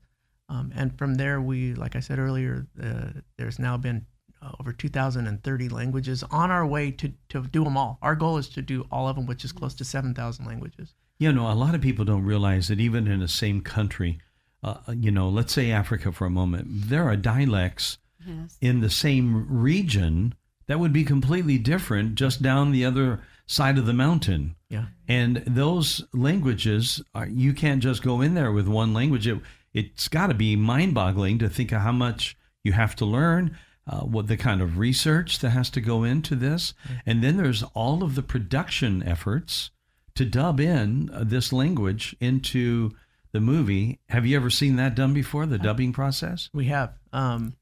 [0.48, 4.06] Um, and from there, we, like I said earlier, uh, there's now been
[4.42, 7.98] uh, over 2,030 languages on our way to, to do them all.
[8.02, 10.94] Our goal is to do all of them, which is close to 7,000 languages.
[11.18, 14.18] You know, a lot of people don't realize that even in the same country,
[14.62, 18.58] uh, you know, let's say Africa for a moment, there are dialects yes.
[18.60, 20.34] in the same region
[20.66, 24.56] that would be completely different just down the other side of the mountain.
[24.68, 24.86] Yeah.
[25.06, 29.26] And those languages, are, you can't just go in there with one language.
[29.26, 29.38] It,
[29.74, 33.56] it's got to be mind boggling to think of how much you have to learn,
[33.86, 36.74] uh, what the kind of research that has to go into this.
[36.84, 36.94] Mm-hmm.
[37.06, 39.70] And then there's all of the production efforts
[40.14, 42.92] to dub in uh, this language into
[43.32, 43.98] the movie.
[44.08, 46.50] Have you ever seen that done before, the uh, dubbing process?
[46.52, 46.94] We have.
[47.12, 47.54] Um,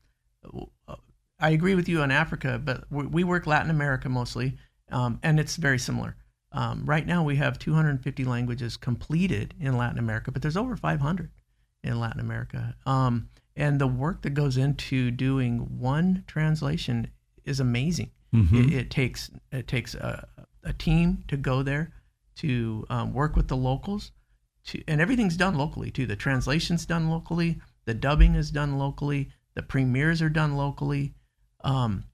[1.39, 4.59] I agree with you on Africa, but we work Latin America mostly,
[4.91, 6.17] um, and it's very similar.
[6.53, 11.31] Um, right now, we have 250 languages completed in Latin America, but there's over 500
[11.83, 12.77] in Latin America.
[12.87, 17.09] Um, and the work that goes into doing one translation
[17.45, 18.11] is amazing.
[18.35, 18.69] Mhm.
[18.69, 20.29] It, it takes it takes a,
[20.63, 21.93] a team to go there
[22.37, 24.13] to um, work with the locals,
[24.65, 26.07] to, and everything's done locally too.
[26.07, 31.15] The translation's done locally, the dubbing is done locally, the premieres are done locally,
[31.65, 32.05] um,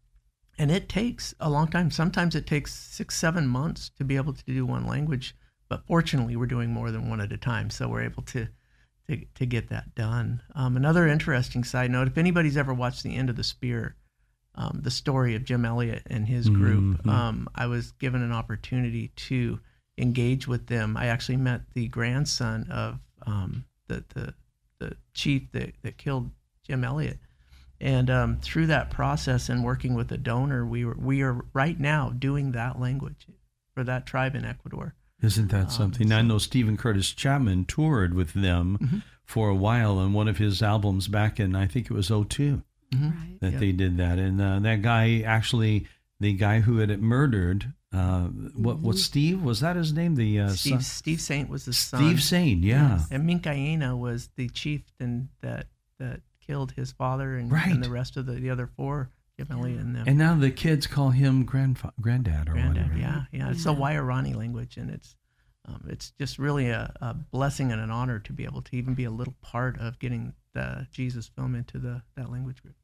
[0.59, 1.91] and it takes a long time.
[1.91, 5.37] Sometimes it takes six, seven months to be able to do one language.
[5.69, 8.49] But fortunately, we're doing more than one at a time, so we're able to
[9.09, 10.43] to, to get that done.
[10.55, 13.95] Um, another interesting side note: if anybody's ever watched The End of the Spear,
[14.55, 17.11] um, the story of Jim Elliot and his group, Mhm.
[17.11, 19.61] um, I was given an opportunity to
[19.99, 20.97] engage with them.
[20.97, 24.35] I actually met the grandson of um, the, the
[24.79, 26.31] the chief that, that killed
[26.63, 27.19] Jim Elliot.
[27.81, 31.79] And um, through that process and working with a donor, we were, we are right
[31.79, 33.27] now doing that language
[33.75, 34.95] for that tribe in Ecuador.
[35.23, 36.13] Isn't that Um, something?
[36.13, 38.99] I know Steven Curtis Chapman toured with them Mm-hmm.
[39.25, 42.63] for a while on one of his albums back in, I think it was 02
[42.93, 43.39] Right.
[43.41, 43.59] that Yeah.
[43.59, 44.19] they did that.
[44.19, 45.87] And uh, that guy actually,
[46.21, 49.43] the guy who had murdered, uh, what, what, Steve?
[49.43, 50.15] Was that his name?
[50.17, 50.55] The uh, Mm-hmm.
[50.55, 50.81] Steve, son?
[50.83, 52.01] Steve Saint was the son.
[52.01, 53.01] Steve Saint, yeah.
[53.11, 55.67] And Mincaye was the chieftain that
[55.99, 57.67] that killed his father and, Right.
[57.73, 60.05] and the rest of the, the other four, Jim Elliot and them.
[60.07, 62.99] And now the kids call him grandfa- granddad or Granddad, whatever.
[62.99, 63.51] yeah, yeah.
[63.51, 65.15] It's a Waorani language, and it's
[65.67, 68.95] um, it's just really a, a blessing and an honor to be able to even
[68.95, 72.77] be a little part of getting the Jesus film into the that language group.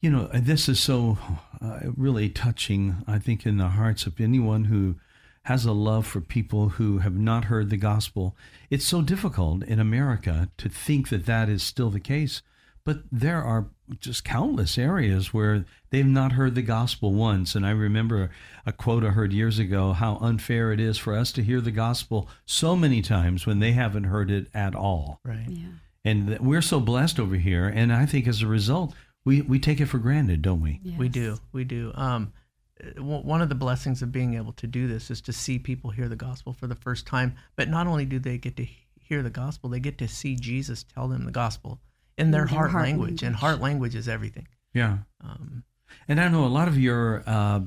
[0.00, 1.18] You know, uh, this is so
[1.62, 4.96] uh, really touching, I think, in the hearts of anyone who
[5.42, 8.36] has a love for people who have not heard the gospel.
[8.70, 12.42] It's so difficult in America to think that that is still the case,
[12.86, 13.66] but there are
[13.98, 17.56] just countless areas where they've not heard the gospel once.
[17.56, 18.30] And I remember
[18.64, 21.72] a quote I heard years ago how unfair it is for us to hear the
[21.72, 25.18] gospel so many times when they haven't heard it at all.
[25.24, 25.48] Right.
[25.48, 25.66] Yeah.
[26.04, 27.66] And we're so blessed over here.
[27.66, 28.94] And I think as a result,
[29.24, 30.80] we, we take it for granted, don't we?
[30.96, 31.38] We do.
[31.52, 31.90] We do.
[31.96, 32.32] Um,
[32.80, 35.90] uh, one of the blessings of being able to do this is to see people
[35.90, 37.34] hear the gospel for the first time.
[37.56, 38.66] But not only do they get to
[39.00, 41.80] hear the gospel, they get to see Jesus tell them the gospel
[42.18, 43.22] in their, In their heart, heart language.
[43.22, 44.48] And heart language is everything.
[44.72, 44.98] Yeah.
[45.22, 45.64] Um,
[46.08, 47.60] And I know a lot of your uh,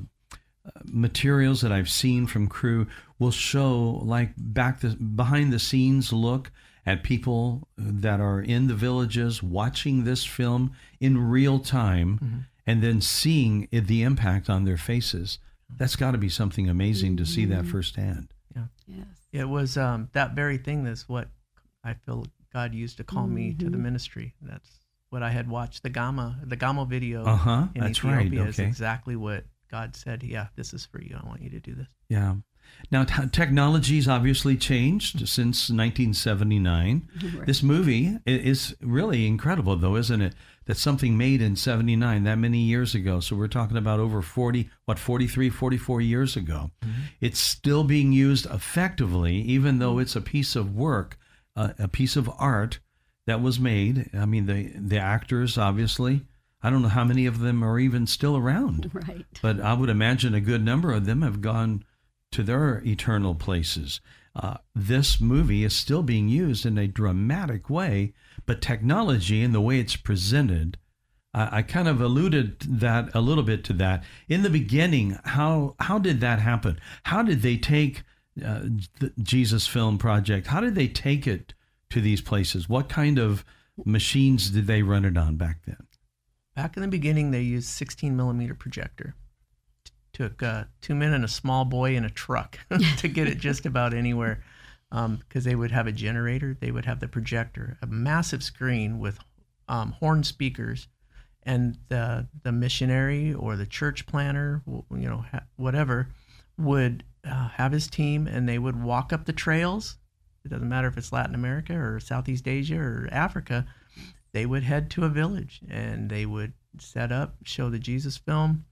[0.84, 2.86] materials that I've seen from Cru
[3.18, 6.50] will show like back the behind the scenes look
[6.86, 13.00] at people that are in the villages watching this film in real time and then
[13.00, 15.38] seeing it, the impact on their faces.
[15.76, 18.32] That's got to be something amazing to see that firsthand.
[18.56, 18.64] Yeah.
[18.86, 19.06] Yes.
[19.32, 21.28] it was um, that very thing that's what
[21.84, 23.82] I feel God used to call me to the Mm-hmm.
[23.82, 24.34] ministry.
[24.42, 24.68] That's
[25.10, 27.66] what I had watched the Gamma, the Gamma video Uh huh.
[27.74, 28.26] in That's right.
[28.26, 30.22] Ethiopia is exactly what God said.
[30.22, 31.18] Yeah, this is for you.
[31.22, 31.88] I want you to do this.
[32.08, 32.34] Yeah.
[32.92, 37.08] Now, t- technology's obviously changed since 1979.
[37.46, 40.34] This movie is really incredible, though, isn't it?
[40.66, 43.18] That something made in 79, that many years ago.
[43.18, 46.70] So we're talking about over 40, what, 43, 44 years ago.
[47.20, 51.18] It's still being used effectively, even though it's a piece of work,
[51.56, 52.80] uh, a piece of art
[53.26, 54.10] that was made.
[54.14, 56.22] I mean, the, the actors, obviously,
[56.62, 58.90] I don't know how many of them are even still around.
[59.08, 59.24] Right.
[59.40, 61.84] But I would imagine a good number of them have gone
[62.32, 64.00] to their eternal places.
[64.34, 68.12] Uh, this movie is still being used in a dramatic way,
[68.46, 70.78] but technology and the way it's presented,
[71.34, 75.18] I I kind of alluded that a little bit to that in the beginning.
[75.24, 76.80] How how did that happen?
[77.04, 78.04] How did they take
[78.44, 78.62] uh,
[79.22, 80.48] Jesus Film Project?
[80.48, 81.54] How did they take it
[81.90, 82.68] to these places?
[82.68, 83.44] What kind of
[83.84, 85.86] machines did they run it on back then?
[86.54, 89.14] Back in the beginning, they used 16 millimeter projector.
[89.84, 92.58] T- took uh, two men and a small boy in a truck
[92.98, 94.42] to get it just about anywhere,
[94.90, 99.18] because they would have a generator, they would have the projector, a massive screen with
[99.68, 100.88] um, horn speakers,
[101.44, 105.24] and the the missionary or the church planner, you know,
[105.56, 106.08] whatever,
[106.58, 109.96] would uh, have his team, and they would walk up the trails.
[110.44, 113.66] It doesn't matter if it's Latin America or Southeast Asia or Africa
[114.32, 118.64] they would head to a village and they would set up, show the Jesus film,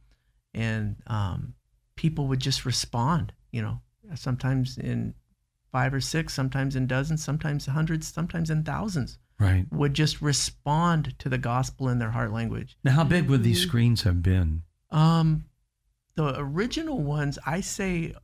[0.55, 1.55] and um,
[1.97, 3.33] people would just respond.
[3.51, 3.81] You know,
[4.15, 5.15] sometimes in
[5.73, 9.67] five or six, sometimes in dozens, sometimes hundreds, sometimes in thousands, Right.
[9.71, 12.77] would just respond to the gospel in their heart language.
[12.85, 14.63] Now, how big would these screens have been?
[14.91, 15.45] Um,
[16.15, 18.15] the original ones, I say,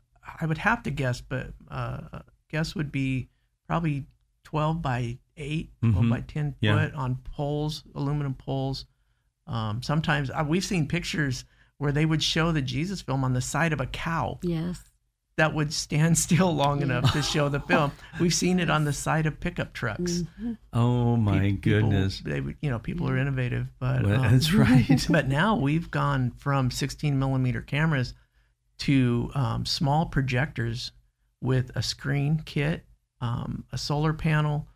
[0.41, 3.29] I would have to guess, but uh, guess would be
[3.67, 4.07] probably
[4.45, 6.11] 12 by 8, 12 Mhm.
[6.11, 6.77] by 10 Yeah.
[6.77, 8.87] foot on poles, aluminum poles.
[9.47, 11.45] Um, sometimes uh, we've seen pictures
[11.79, 14.39] where they would show the Jesus film on the side of a cow.
[14.43, 14.83] Yes.
[15.37, 17.91] that would stand still long enough to show the film.
[18.21, 20.23] We've seen it on the side of pickup trucks.
[20.73, 22.21] Oh my people- goodness.
[22.21, 25.05] they you know, people are innovative, but Well, um, that's right.
[25.11, 28.15] but now we've gone from 16 millimeter cameras
[28.85, 30.93] to um, small projectors
[31.41, 32.85] with a screen kit,
[33.21, 34.67] um, a solar panel,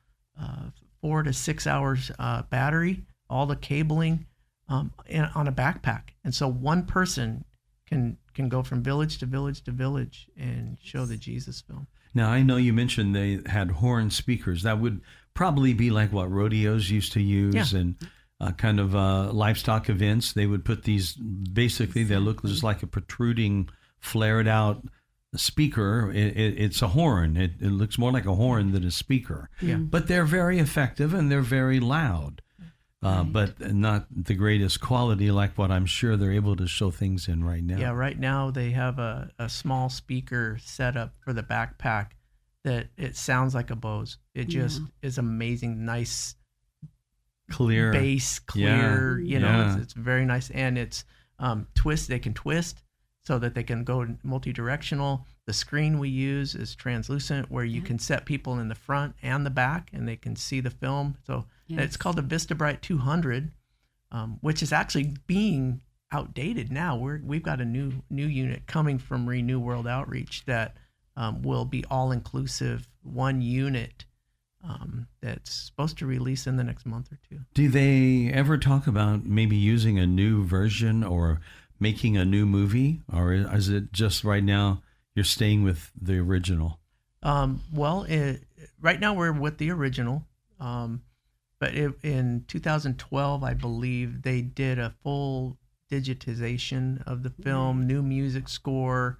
[0.41, 4.27] uh, four to six hours uh, battery, all the cabling
[4.69, 6.11] um, and on a backpack.
[6.25, 7.45] And so one person
[7.87, 11.87] can can go from village to village to village and show the Jesus film.
[12.15, 14.63] Now I know you mentioned they had horn speakers.
[14.63, 15.01] That would
[15.35, 17.81] probably be like what rodeos used to use Yeah.
[17.81, 17.95] and
[18.41, 20.33] uh, kind of uh, livestock events.
[20.33, 23.69] They would put these basically they look just like a protruding,
[24.01, 24.85] flared out
[25.37, 26.11] speaker.
[26.13, 27.37] It, it, it's a horn.
[27.37, 29.51] It, it looks more like a horn than a speaker.
[29.61, 29.77] Yeah.
[29.77, 32.43] But they're very effective and they're very loud.
[33.01, 33.33] Uh, Right.
[33.33, 37.45] But not the greatest quality, like what I'm sure they're able to show things in
[37.45, 37.79] right now.
[37.79, 42.09] Yeah, right now they have a, a small speaker set up for the backpack
[42.65, 44.19] that it sounds like a Bose.
[44.35, 46.35] It just is amazing, nice
[47.51, 47.93] Clear.
[47.93, 49.21] bass, Yeah, clear.
[49.21, 49.73] You know, yeah.
[49.75, 51.05] it's, it's very nice, and it's
[51.39, 52.09] um, twist.
[52.09, 52.83] They can twist
[53.29, 55.27] so that they can go multi-directional.
[55.47, 59.45] The screen we use is translucent, where you can set people in the front and
[59.45, 61.19] the back, and they can see the film.
[61.27, 61.81] So Yes.
[61.85, 63.53] it's called the VistaBright 200,
[64.11, 66.97] um, which is actually being outdated now.
[66.97, 70.79] We're we've got a new new unit coming from Renew World Outreach that
[71.15, 74.07] um, will be all inclusive, one unit
[74.65, 77.41] um, that's supposed to release in the next month or two.
[77.53, 81.41] Do they ever talk about maybe using a new version or
[81.81, 84.83] making a new movie, or is it just right now
[85.15, 86.81] you're staying with the original?
[87.23, 88.45] Um, well, it,
[88.81, 90.25] right now we're with the original,
[90.61, 91.03] um,
[91.59, 95.59] but it, in 2012, I believe they did a full
[95.91, 99.19] digitization of the film, new music score,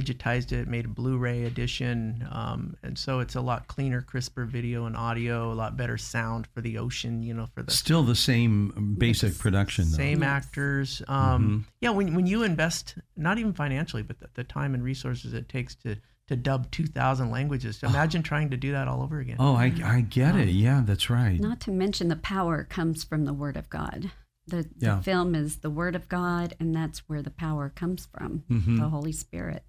[0.00, 4.86] digitized it, made a Blu-ray edition, um, and so it's a lot cleaner, crisper video
[4.86, 8.14] and audio, a lot better sound for the ocean, you know, for the Still the
[8.14, 9.38] same basic Yes.
[9.38, 9.96] production, though.
[9.96, 10.28] same Yes.
[10.28, 11.02] actors.
[11.08, 15.32] Um, Yeah, when when you invest, not even financially, but the, the time and resources
[15.32, 15.96] it takes to
[16.28, 17.80] to dub two thousand languages.
[17.84, 19.36] Imagine trying to do that all over again.
[19.38, 20.48] Oh, I, I get it.
[20.48, 21.38] Yeah, that's right.
[21.40, 24.10] Not to mention the power comes from the Word of God.
[24.48, 24.96] The, Yeah.
[24.96, 28.76] the film is the Word of God, and that's where the power comes from Mhm.
[28.78, 29.64] the Holy Spirit.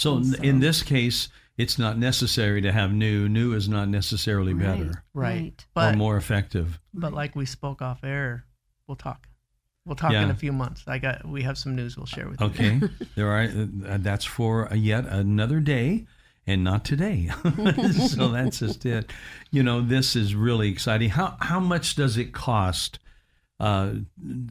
[0.00, 3.28] So in- so- in this case, it's not necessary to have new.
[3.28, 5.60] New is not necessarily better Right.
[5.60, 6.80] or But more effective.
[6.94, 8.44] but like we spoke off air,
[8.86, 9.28] we'll talk.
[9.84, 10.22] We'll talk Yeah.
[10.24, 10.84] in a few months.
[10.86, 12.46] I got we have some news we'll share with you.
[12.46, 12.80] Okay,
[13.14, 13.42] there are.
[13.44, 16.06] Uh, that's for yet another day,
[16.46, 17.30] and not today.
[18.08, 19.10] so that's just it.
[19.50, 21.10] You know, this is really exciting.
[21.10, 22.98] How how much does it cost?
[23.58, 23.96] Uh,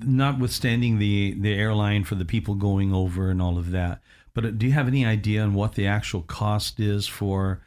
[0.06, 4.02] notwithstanding the the airline for the people going over and all of that,
[4.34, 7.62] but uh, do you have any idea on what the actual cost is for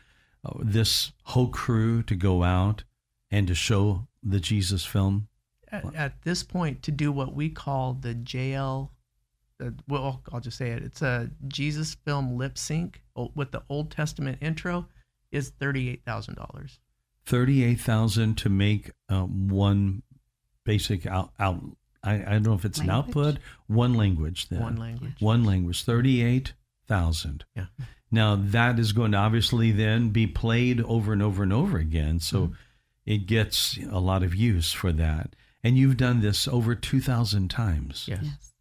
[0.45, 2.85] uh, this whole crew to go out
[3.31, 5.29] and to show the Jesus film?
[5.71, 8.91] At, at this point, to do what we call the JL,
[9.59, 10.83] the, well, I'll just say it.
[10.83, 13.03] It's a Jesus film lip sync
[13.35, 14.87] with the Old Testament intro
[15.31, 16.79] is thirty eight thousand dollars.
[17.25, 20.03] thirty-eight thousand to make uh, one
[20.65, 21.33] basic out.
[21.39, 21.61] out
[22.05, 23.39] I, I don't know if it's an output.
[23.69, 24.49] One language.
[24.49, 25.15] Then One language.
[25.21, 25.85] One language.
[25.85, 26.53] Thirty-eight
[26.87, 27.45] thousand.
[27.57, 27.67] Yeah.
[28.11, 32.21] Now that is going to obviously then be played over and over and over again.
[32.21, 32.53] So Mm-hmm.
[33.07, 35.35] it gets a lot of use for that.
[35.65, 38.19] And you've done this over two thousand times, Yes.
[38.23, 38.53] Yes,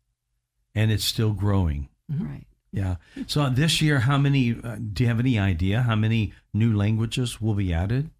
[0.75, 1.89] and it's still growing.
[2.11, 2.27] Mhm.
[2.29, 2.45] right.
[2.71, 2.95] Yeah.
[3.27, 4.55] So this year, how many?
[4.63, 8.11] Uh, do you have any idea how many new languages will be added?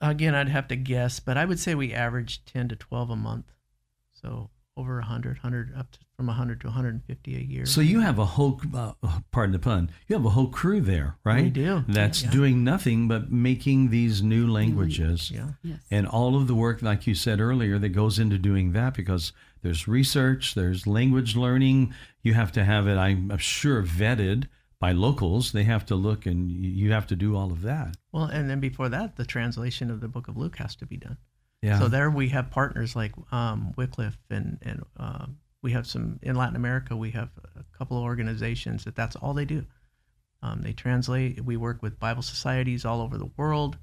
[0.00, 3.16] Again, I'd have to guess, but I would say we average 10 to 12 a
[3.16, 3.46] month.
[4.24, 7.66] So over 100, 100 up to, from 100 to 150 a year.
[7.66, 8.92] So you have a whole, uh,
[9.30, 11.44] pardon the pun, you have a whole crew there, right?
[11.44, 11.84] We do.
[11.86, 12.30] That's Yeah.
[12.30, 15.30] doing nothing but making these new languages.
[15.30, 15.50] Yeah.
[15.62, 15.78] Yes.
[15.90, 19.32] And all of the work, like you said earlier, that goes into doing that because
[19.62, 21.94] there's research, there's language learning.
[22.22, 24.48] You have to have it, I'm sure, vetted
[24.80, 25.52] by locals.
[25.52, 27.96] They have to look and you have to do all of that.
[28.10, 30.96] Well, and then before that, the translation of the book of Luke has to be
[30.96, 31.18] done.
[31.64, 31.78] Yeah.
[31.78, 36.36] So there we have partners like um, Wycliffe, and and um, we have some in
[36.36, 36.94] Latin America.
[36.94, 39.64] We have a couple of organizations that that's all they do.
[40.42, 41.42] Um, they translate.
[41.42, 43.78] We work with Bible societies all over the world,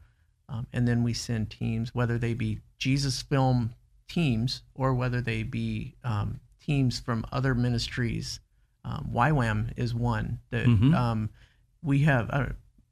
[0.48, 3.74] um, and then we send teams, whether they be Jesus film
[4.08, 8.40] teams or whether they be um, teams from other ministries.
[8.86, 10.94] Um, YWAM is one that Mhm.
[10.96, 11.30] um,
[11.82, 12.30] we have.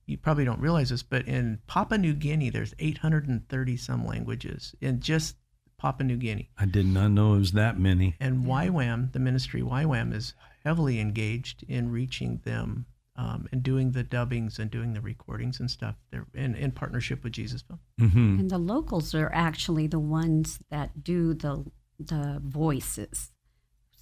[0.10, 4.06] I don't, you probably don't realize this, but in Papua New Guinea, there's 830 some
[4.06, 5.36] languages in just
[5.78, 6.50] Papua New Guinea.
[6.58, 8.16] I did not know it was that many.
[8.20, 10.34] And YWAM, the ministry YWAM, is
[10.64, 12.86] heavily engaged in reaching them
[13.16, 15.96] um, and doing the dubbings and doing the recordings and stuff.
[16.12, 17.80] They're in, in partnership with Jesus Film.
[18.00, 21.66] hmm And the locals are actually the ones that do the
[22.00, 23.32] the voices.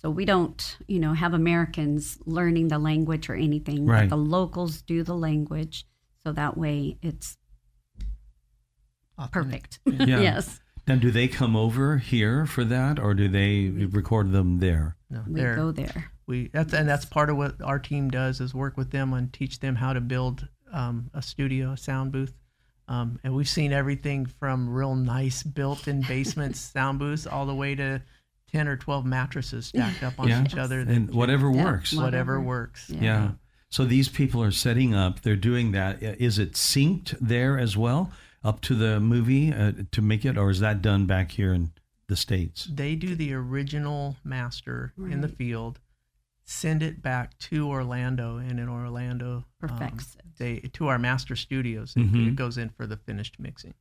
[0.01, 3.88] So we don't, you know, have Americans learning the language or anything.
[3.88, 4.08] Right.
[4.08, 5.86] But the locals do the language,
[6.28, 7.38] so that way it's
[9.32, 9.80] perfect.
[9.86, 10.19] Yeah.
[10.19, 14.97] yes, Now, do they come over here for that, or do they record them there?
[15.09, 16.11] No, we they're, go there.
[16.28, 19.32] we that's and that's part of what our team does is work with them and
[19.32, 22.34] teach them how to build um, a studio, a sound booth.
[22.89, 27.73] Um, and we've seen everything from real nice built-in basements sound booths all the way
[27.75, 28.01] to
[28.51, 30.43] ten or twelve mattresses stacked up on Yeah.
[30.43, 30.84] each other.
[30.84, 31.93] that And whatever works.
[31.93, 32.41] Well, whatever Whatever.
[32.41, 32.89] works.
[32.89, 33.01] Yeah.
[33.01, 33.32] Yeah.
[33.70, 36.01] So these people are setting up, they're doing that.
[36.01, 38.11] Is it synced there as well
[38.43, 41.72] up to the movie uh, to make it, or is that done back here in
[42.07, 42.70] the States?
[42.72, 45.80] They do the original master in the field,
[46.45, 50.26] send it back to Orlando, and in Orlando, um, Perfects it.
[50.38, 51.93] they to our master studios.
[51.97, 52.28] It, Mhm.
[52.30, 53.74] it goes in for the finished mixing.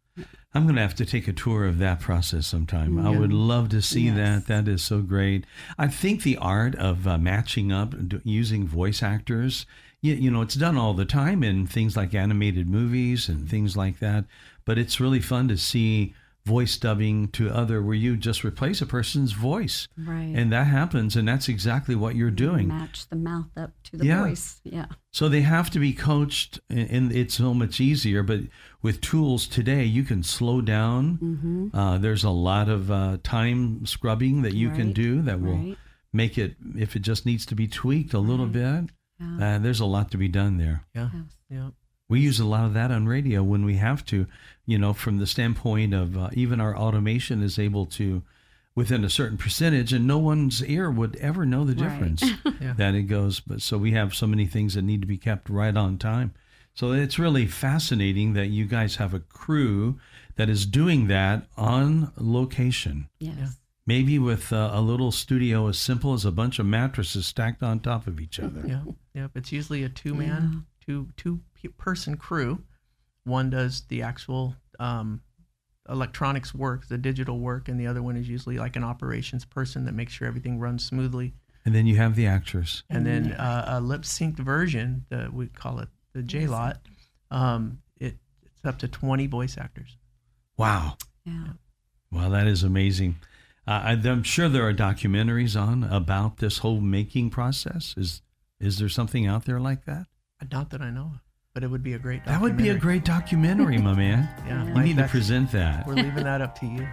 [0.54, 2.98] I'm going to have to take a tour of that process sometime.
[2.98, 4.16] I would love to see Yes.
[4.16, 4.46] that.
[4.46, 5.44] That is so great.
[5.78, 7.94] I think the art of uh, matching up,
[8.24, 9.66] using voice actors,
[10.00, 13.76] you, you know, it's done all the time in things like animated movies and things
[13.76, 14.24] like that.
[14.64, 16.14] But it's really fun to see
[16.46, 19.88] voice dubbing to other where you just replace a person's voice.
[19.98, 20.32] Right.
[20.32, 22.68] And that happens, and that's exactly what you're doing.
[22.68, 24.22] Match the mouth up to the Yeah.
[24.22, 24.60] voice.
[24.62, 24.86] Yeah.
[25.10, 28.22] So they have to be coached, and- and it's so much easier.
[28.22, 28.42] But
[28.80, 31.18] with tools today, you can slow down.
[31.18, 31.76] Mm-hmm.
[31.76, 35.76] Uh, there's a lot of uh, time scrubbing that you can do that will right.
[36.12, 39.56] make it, if it just needs to be tweaked a little bit, Yeah.
[39.56, 40.84] uh, there's a lot to be done there.
[40.94, 41.36] Yeah, Yes.
[41.50, 41.70] yeah.
[42.08, 44.26] We use a lot of that on radio when we have to,
[44.64, 48.22] you know, from the standpoint of uh, even our automation is able to,
[48.76, 51.90] within a certain percentage, and no one's ear would ever know the Right.
[51.90, 52.22] difference
[52.60, 52.74] Yeah.
[52.74, 53.40] that it goes.
[53.40, 56.32] But so we have so many things that need to be kept right on time.
[56.74, 59.98] So it's really fascinating that you guys have a crew
[60.36, 63.08] that is doing that on location.
[63.18, 63.56] Yes.
[63.86, 67.80] Maybe with uh, a little studio as simple as a bunch of mattresses stacked on
[67.80, 68.62] top of each other.
[68.66, 68.82] Yeah,
[69.14, 69.30] yep.
[69.36, 71.45] It's usually a two man, two two pe-
[71.78, 72.62] person crew.
[73.24, 75.20] One does the actual um,
[75.88, 79.84] electronics work, the digital work, and the other one is usually like an operations person
[79.86, 81.34] that makes sure everything runs smoothly.
[81.64, 82.84] And then you have the actress.
[82.90, 86.78] And then uh, a lip synced version, that we call it the J Lot.
[87.30, 89.96] Um, it, it's up to twenty voice actors.
[90.56, 90.96] Wow.
[91.24, 91.48] Yeah.
[92.12, 93.16] Wow, that is amazing.
[93.66, 97.94] Uh, I- I'm sure there are documentaries on about this whole making process.
[97.96, 98.22] Is
[98.60, 100.06] is there something out there like that?
[100.52, 101.20] Not that I know of,
[101.56, 102.22] but it would be a great.
[102.26, 104.28] That would be a great documentary, my man.
[104.46, 105.86] Yeah, You Mike, need to present that.
[105.86, 106.86] We're leaving that up to you.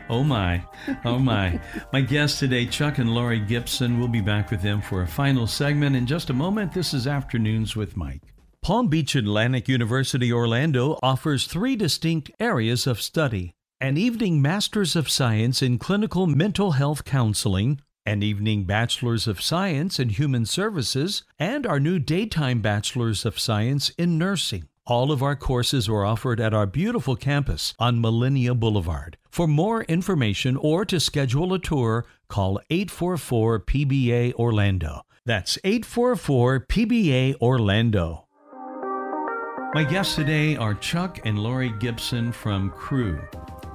[0.10, 0.64] oh my,
[1.04, 1.60] oh my.
[1.92, 4.00] My guests today, Chuck and Lori Gipson.
[4.00, 6.72] We'll be back with them for a final segment in just a moment.
[6.72, 8.34] This is Afternoons with Mike.
[8.62, 15.08] Palm Beach Atlantic University Orlando offers three distinct areas of study an evening Master's of
[15.08, 21.66] Science in Clinical Mental Health Counseling, an evening Bachelor's of Science in Human Services, and
[21.66, 24.68] our new daytime Bachelor's of Science in Nursing.
[24.86, 29.16] All of our courses are offered at our beautiful campus on Millennia Boulevard.
[29.28, 35.02] For more information or to schedule a tour, call 844 PBA Orlando.
[35.24, 38.28] That's 844 PBA Orlando.
[39.74, 43.20] My guests today are Chuck and Lori Gipson from Cru,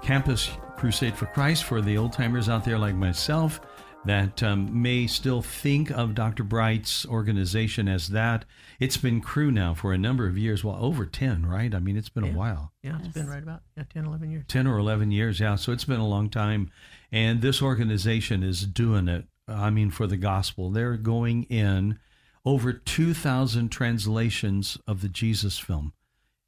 [0.02, 3.60] Campus Crusade for Christ for the old timers out there like myself
[4.06, 6.44] that um, may still think of Dr.
[6.44, 8.46] Bright's organization as that.
[8.80, 11.74] It's been Cru now for a number of years, well, over 10, right?
[11.74, 12.72] I mean, it's been a while.
[12.82, 14.46] yeah, it's been right about yeah, 10, 11 years.
[14.48, 15.56] 10 or 11 years, yeah.
[15.56, 16.72] So it's been a long time.
[17.12, 20.72] And this organization is doing it, I mean, for the gospel.
[20.72, 22.00] They're going in
[22.44, 25.94] over 2,000 translations of the Jesus film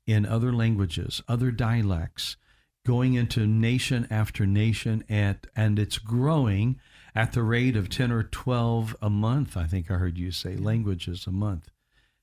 [0.08, 2.36] in other languages, other dialects,
[2.86, 6.80] going into nation after nation, at, and it's growing
[7.16, 10.56] at the rate of 10 or 12 a month, I think I heard you say,
[10.56, 11.70] languages a month.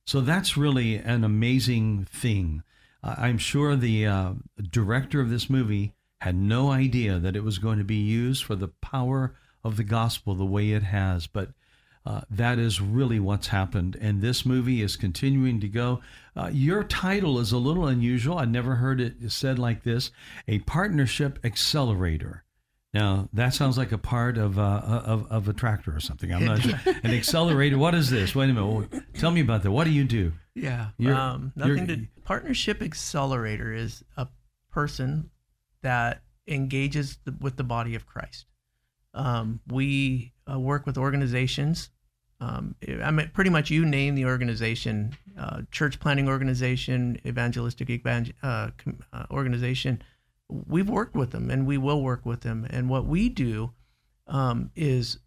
[0.05, 2.63] So that's really an amazing thing.
[3.03, 4.33] I'm sure the uh,
[4.71, 8.55] director of this movie had no idea that it was going to be used for
[8.55, 9.35] the power
[9.65, 11.51] of the gospel the way it has, but
[12.05, 13.97] uh, that is really what's happened.
[14.01, 16.01] And this movie is continuing to go.
[16.35, 18.39] Uh, your title is a little unusual.
[18.39, 20.11] I never heard it said like this
[20.49, 22.45] a partnership accelerator.
[22.93, 26.33] Now that sounds like a part of uh, of, of a tractor or something.
[26.33, 26.79] I'm not sure.
[27.05, 27.79] An accelerator.
[27.79, 28.35] What is this?
[28.35, 29.05] Wait a minute.
[29.15, 29.71] Tell me about that.
[29.71, 30.33] What do you do?
[30.55, 30.89] Yeah.
[31.33, 34.27] Um, nothing to partnership accelerator is a
[34.73, 35.31] person
[35.83, 38.47] that engages the, with the body of Christ.
[39.15, 41.91] Um, we uh, work with organizations
[42.41, 42.75] Um,
[43.05, 48.71] I mean, pretty much you name the organization, uh, church planting organization, evangelistic evangel- uh,
[49.13, 50.03] uh, organization.
[50.51, 52.67] We've worked with them, and we will work with them.
[52.69, 53.73] And what we do
[54.27, 55.19] um, is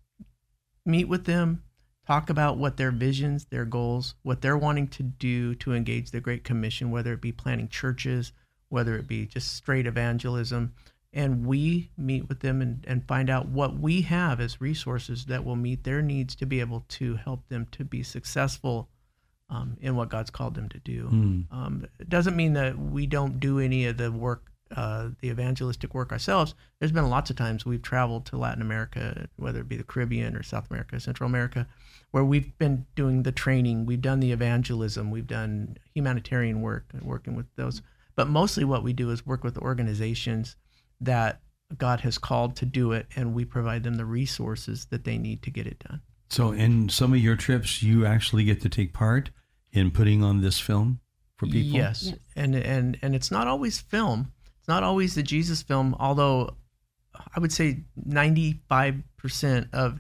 [0.86, 1.64] meet with them,
[2.06, 6.20] talk about what their visions, their goals, what they're wanting to do to engage the
[6.20, 8.34] Great Commission, whether it be planting churches,
[8.70, 10.74] whether it be just straight evangelism.
[11.14, 15.46] And we meet with them and, and find out what we have as resources that
[15.46, 18.90] will meet their needs to be able to help them to be successful
[19.50, 21.08] um, in what God's called them to do.
[21.08, 21.46] Mm.
[21.52, 25.94] Um, it doesn't mean that we don't do any of the work, uh, the evangelistic
[25.94, 26.56] work ourselves.
[26.80, 30.36] There's been lots of times we've traveled to Latin America, whether it be the Caribbean
[30.36, 31.68] or South America, Central America,
[32.12, 37.36] where we've been doing the training, we've done the evangelism, we've done humanitarian work, working
[37.36, 37.82] with those.
[38.16, 40.56] But mostly what we do is work with organizations
[41.02, 41.42] that
[41.78, 45.42] God has called to do it, and we provide them the resources that they need
[45.44, 46.02] to get it done.
[46.30, 49.30] So, in some of your trips, you actually get to take part
[49.72, 51.00] in putting on this film
[51.38, 51.78] for people.
[51.78, 52.04] Yes.
[52.04, 52.18] Yes.
[52.36, 54.32] And and and it's not always film.
[54.64, 56.56] It's not always the Jesus film, although
[57.36, 60.00] I would say 95% of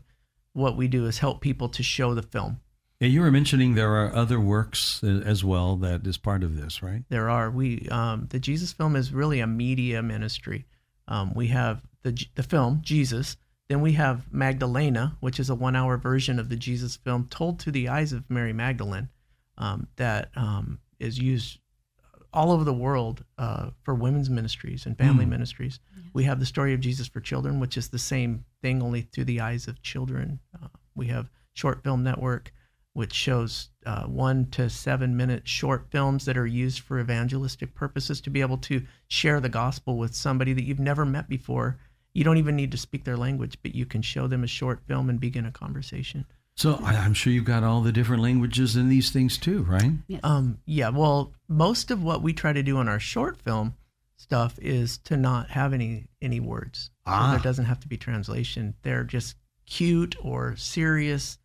[0.54, 2.62] what we do is help people to show the film.
[3.02, 6.56] Yeah, you were mentioning there are other works uh, as well that is part of
[6.56, 7.04] this, right?
[7.10, 10.66] There are we um, the Jesus film is really a media ministry.
[11.10, 13.36] Um, we have the the film Jesus,
[13.68, 17.74] then we have Magdalena, which is a one-hour version of the Jesus film told through
[17.74, 19.10] the eyes of Mary Magdalene,
[19.58, 21.60] um, that um, is used
[22.34, 25.30] all over the world uh, for women's ministries and family Mm.
[25.30, 25.80] ministries.
[26.14, 29.26] We have the story of Jesus for children, which is the same thing, only through
[29.26, 30.40] the eyes of children.
[30.62, 32.52] Uh, we have Short Film Network,
[32.94, 38.22] which shows uh, one to seven minute short films that are used for evangelistic purposes
[38.22, 41.78] to be able to share the gospel with somebody that you've never met before.
[42.14, 44.82] You don't even need to speak their language, but you can show them a short
[44.88, 46.26] film and begin a conversation.
[46.56, 49.92] So, I, I'm sure you've got all the different languages in these things too, right?
[50.08, 50.20] Yes.
[50.24, 53.74] Um, yeah, well, most of what we try to do in our short film
[54.18, 56.92] stuff is to not have any any words.
[57.06, 57.32] So Ah.
[57.32, 58.76] there doesn't have to be translation.
[58.84, 59.36] They're just
[59.66, 61.38] cute or serious,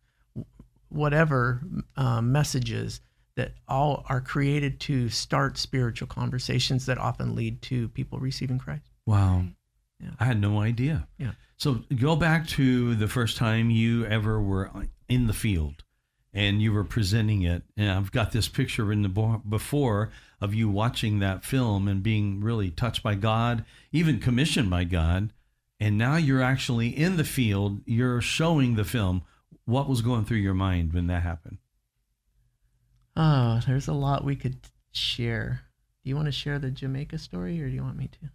[0.89, 1.61] whatever
[1.97, 3.01] um, messages
[3.35, 8.83] that all are created to start spiritual conversations that often lead to people receiving Christ.
[9.05, 9.45] Wow.
[9.99, 10.09] Yeah.
[10.19, 11.07] I had no idea.
[11.17, 11.31] Yeah.
[11.57, 14.69] So go back to the first time you ever were
[15.09, 15.83] in the field
[16.33, 17.63] and you were presenting it.
[17.75, 22.03] And I've got this picture in the bo- before of you watching that film and
[22.03, 25.33] being really touched by God, even commissioned by God.
[25.79, 29.23] And now you're actually in the field, you're showing the film.
[29.65, 31.57] What was going through your mind when that happened?
[33.15, 34.57] Oh, there's a lot we could
[34.91, 35.61] share.
[36.03, 38.29] Do you want to share the Jamaica story or do you want me to?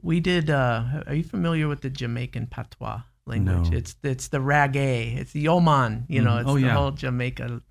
[0.00, 3.70] We did uh are you familiar with the Jamaican patois language?
[3.70, 3.76] No.
[3.76, 6.40] It's it's the reggae, it's the Oman, you know, Mhm.
[6.40, 6.74] it's Oh, the yeah.
[6.74, 7.62] whole Jamaica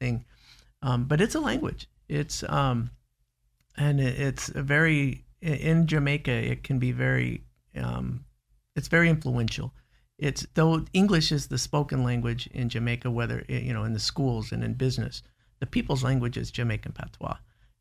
[0.00, 0.24] thing.
[0.82, 1.88] Um, but it's a language.
[2.08, 2.90] It's um
[3.76, 7.44] and it, it's a very in Jamaica it can be very
[7.76, 8.24] um
[8.74, 9.72] it's very influential
[10.18, 14.50] it's though English is the spoken language in Jamaica, whether you know in the schools
[14.52, 15.22] and in business,
[15.60, 17.36] the people's language is Jamaican patois,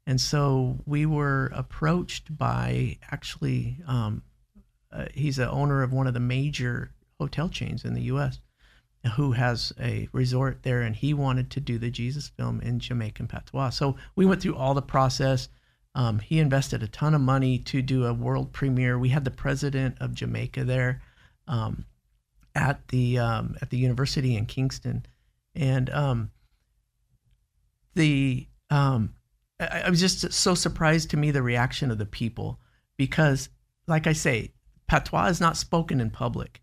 [0.06, 4.22] and so we were approached by actually um,
[4.92, 8.40] uh, he's the owner of one of the major hotel chains in the U.S.
[9.16, 13.28] who has a resort there, and he wanted to do the Jesus film in Jamaican
[13.28, 13.70] patois.
[13.70, 15.50] So we went through all the process.
[15.96, 19.00] Um, he invested a ton of money to do a world premiere.
[19.00, 21.02] We had the president of Jamaica there.
[21.48, 21.86] Um,
[22.58, 25.06] at the um, at the university in Kingston,
[25.56, 26.32] and um,
[27.94, 29.14] the um,
[29.60, 32.60] I, I was just so surprised to me the reaction of the people
[32.98, 33.50] because,
[33.88, 34.54] like I say,
[34.88, 36.62] patois is not spoken in public.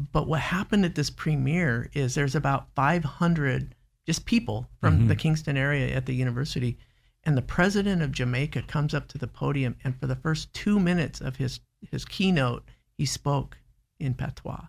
[0.00, 0.08] Right.
[0.12, 3.74] But what happened at this premiere is there's about 500
[4.06, 5.08] just people from Mhm.
[5.08, 6.78] the Kingston area at the university,
[7.24, 10.80] and the president of Jamaica comes up to the podium, and for the first two
[10.80, 12.62] minutes of his his keynote,
[12.98, 13.56] he spoke
[13.98, 14.66] in patois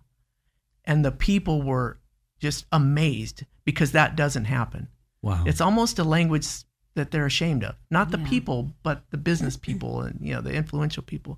[0.85, 1.99] and the people were
[2.39, 4.87] just amazed because that doesn't happen.
[5.21, 5.43] Wow.
[5.45, 6.47] It's almost a language
[6.95, 7.75] that they're ashamed of.
[7.89, 8.27] Not the Yeah.
[8.29, 11.37] people, but the business people and you know the influential people.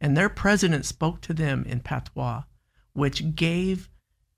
[0.00, 2.42] And their president spoke to them in patois,
[2.96, 3.88] which gave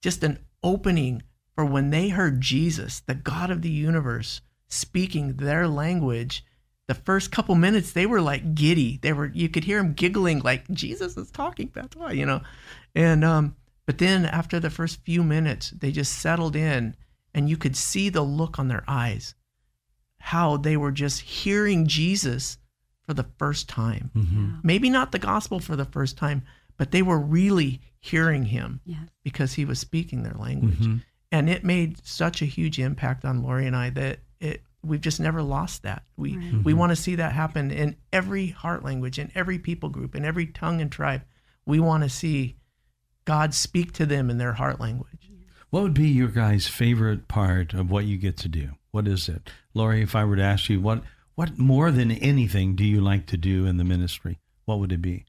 [0.02, 1.22] just an opening
[1.54, 6.44] for when they heard Jesus, the God of the universe, speaking their language.
[6.86, 8.98] The first couple minutes, they were like giddy.
[9.02, 12.40] They were you could hear them giggling like Jesus is talking That's why, you know.
[12.94, 13.56] And um,
[13.86, 16.96] but then after the first few minutes, they just settled in,
[17.34, 19.34] and you could see the look on their eyes,
[20.18, 22.59] how they were just hearing Jesus
[23.04, 24.11] for the first time.
[24.16, 24.61] Mhm.
[24.62, 26.42] Maybe not the gospel for the first time,
[26.76, 29.09] but they were really hearing him Yes.
[29.24, 30.78] because he was speaking their language.
[30.80, 31.03] Mhm.
[31.30, 35.20] and it made such a huge impact on Lori and I that it we've just
[35.20, 36.05] never lost that.
[36.16, 36.64] We Right.
[36.64, 40.24] we want to see that happen in every heart language, in every people group, in
[40.24, 41.22] every tongue and tribe.
[41.66, 42.57] We want to see
[43.26, 45.30] God speak to them in their heart language.
[45.68, 48.70] What would be your guys' favorite part of what you get to do?
[48.90, 50.01] What is it, Lori?
[50.01, 53.36] If I were to ask you, what what more than anything do you like to
[53.36, 54.38] do in the ministry?
[54.64, 55.26] What would it be?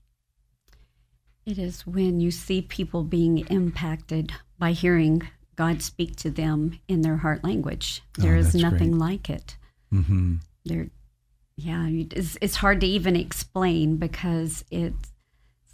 [1.50, 5.24] It is when you see people being impacted by hearing
[5.56, 8.04] God speak to them in their heart language.
[8.20, 9.00] Oh, There is nothing great.
[9.00, 9.58] like it.
[9.92, 10.36] Mm-hmm.
[10.66, 10.90] There,
[11.56, 15.12] yeah, it's, it's hard to even explain because it's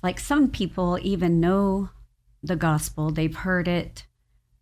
[0.01, 1.89] like some people even know
[2.41, 4.05] the gospel, they've heard it,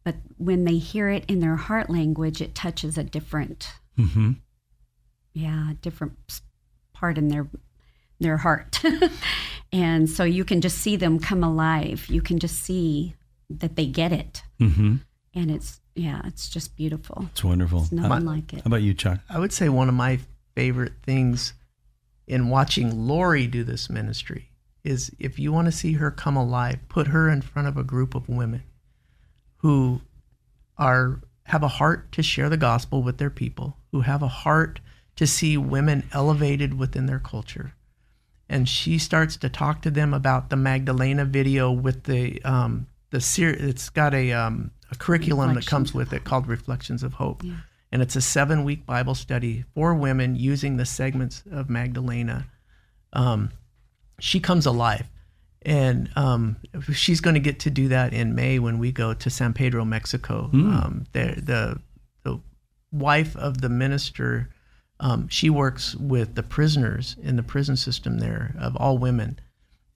[0.04, 4.32] but when they hear it in their heart language, it touches a different, Mm-hmm.
[5.34, 6.14] yeah, different
[6.94, 7.48] part in their
[8.20, 8.82] their heart.
[9.72, 12.08] and so you can just see them come alive.
[12.10, 13.16] You can just see
[13.50, 14.44] that they get it.
[14.60, 14.96] Mm-hmm.
[15.34, 17.28] And it's yeah, it's just beautiful.
[17.32, 17.82] It's wonderful.
[17.82, 18.62] It's How, nothing like it.
[18.62, 19.20] how about you, Chuck?
[19.30, 20.20] I would say one of my
[20.56, 21.54] favorite things
[22.28, 24.50] in watching Lori do this ministry
[24.84, 27.84] is if you want to see her come alive, put her in front of a
[27.84, 28.64] group of women
[29.58, 30.02] who
[30.78, 34.80] are have a heart to share the gospel with their people, who have a heart
[35.16, 37.74] to see women elevated within their culture.
[38.50, 43.22] And she starts to talk to them about the Magdalena video with the um, the
[43.22, 47.44] ser- it's got a um, a curriculum that comes with it called Reflections of Hope
[47.44, 47.54] Yeah.
[47.92, 52.46] and it's a seven week Bible study for women using the segments of Magdalena.
[53.14, 53.52] Um,
[54.20, 55.08] she comes alive,
[55.64, 56.58] and um,
[56.94, 59.86] she's going to get to do that in May when we go to San Pedro,
[59.86, 60.50] Mexico.
[60.54, 61.80] Um, the, the
[62.24, 62.40] the
[62.92, 64.50] wife of the minister,
[65.00, 69.40] um, she works with the prisoners in the prison system there of all women.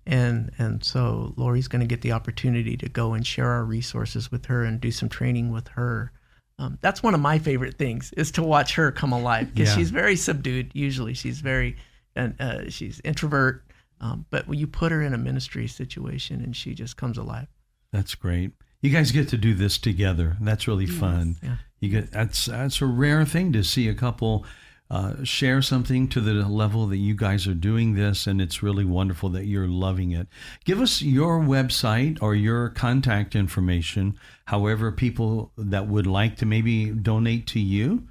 [0.05, 4.31] And and so Lori's going to get the opportunity to go and share our resources
[4.31, 6.11] with her and do some training with her.
[6.59, 9.75] Um, that's one of my favorite things is to watch her come alive because Yeah.
[9.75, 10.71] she's very subdued.
[10.73, 11.75] Usually, she's very
[12.15, 13.63] and uh, she's introvert.
[13.99, 17.47] Um, but when you put her in a ministry situation and she just comes alive.
[17.91, 18.51] That's great.
[18.81, 20.37] You guys get to do this together.
[20.39, 21.35] That's really fun.
[21.43, 21.57] Yeah.
[21.79, 24.45] You get that's that's a rare thing to see a couple
[24.89, 28.85] uh, share something to the level that you guys are doing this, and it's really
[28.85, 30.27] wonderful that you're loving it.
[30.63, 34.17] Give us your website or your contact information.
[34.45, 38.07] However, people that would like to maybe donate to you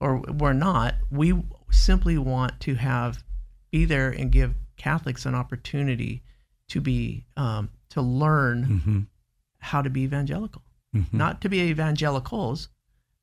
[0.00, 1.32] or we're not, we
[1.70, 3.22] simply want to have
[3.70, 6.22] be there and give Catholics an opportunity
[6.68, 9.00] to be um, to learn Mm-hmm.
[9.58, 10.62] how to be evangelical,
[10.94, 11.12] Mhm.
[11.12, 12.68] not to be evangelicals,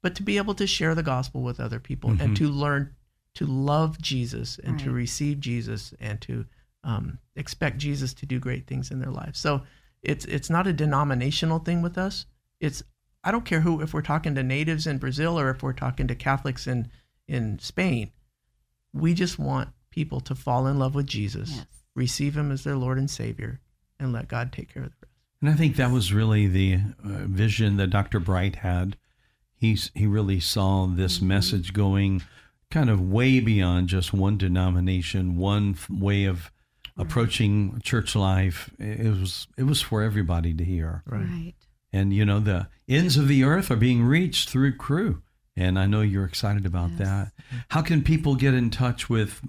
[0.01, 2.19] but to be able to share the gospel with other people Mhm.
[2.21, 2.93] and to learn
[3.35, 6.45] to love Jesus and to receive Jesus and to
[6.83, 9.39] um, expect Jesus to do great things in their lives.
[9.39, 9.61] So
[10.03, 12.25] it's it's not a denominational thing with us.
[12.59, 12.83] It's
[13.23, 16.07] I don't care who if we're talking to natives in Brazil or if we're talking
[16.07, 16.89] to Catholics in
[17.27, 18.11] in Spain.
[18.93, 21.65] We just want people to fall in love with Jesus, Yes.
[21.95, 23.61] receive him as their Lord and Savior,
[23.99, 25.11] and let God take care of the rest.
[25.41, 28.19] And I think that was really the uh, vision that Dr.
[28.19, 28.97] Bright had.
[29.55, 32.21] He's, he really saw this message going
[32.71, 36.51] kind of way beyond just one denomination, one f- way of
[36.97, 38.69] approaching church life.
[38.79, 41.03] It was it was for everybody to hear.
[41.05, 41.53] Right.
[41.93, 45.21] And you know the ends of the earth are being reached through Cru.
[45.57, 46.99] And I know you're excited about Yes.
[46.99, 47.31] that.
[47.69, 49.41] How can people get in touch with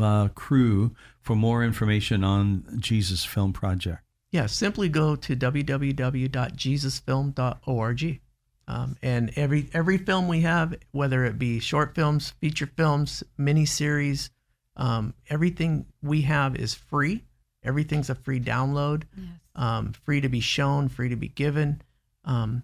[0.00, 4.02] uh, Cru for more information on Jesus Film Project?
[4.32, 8.20] Yeah, simply go to www.jesusfilm.org.
[8.66, 14.30] Um, and every every film we have, whether it be short films, feature films, miniseries,
[14.76, 17.24] um, everything we have is free.
[17.62, 19.26] Everything's a free download, Yes.
[19.54, 21.80] um, free to be shown, free to be given,
[22.24, 22.62] um,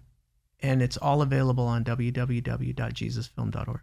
[0.59, 3.81] and it's all available on www.jesusfilm.org.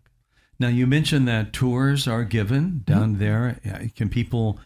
[0.61, 3.19] Now, you mentioned that tours are given down Mm-hmm.
[3.21, 3.61] there.
[3.69, 4.59] Uh, Can people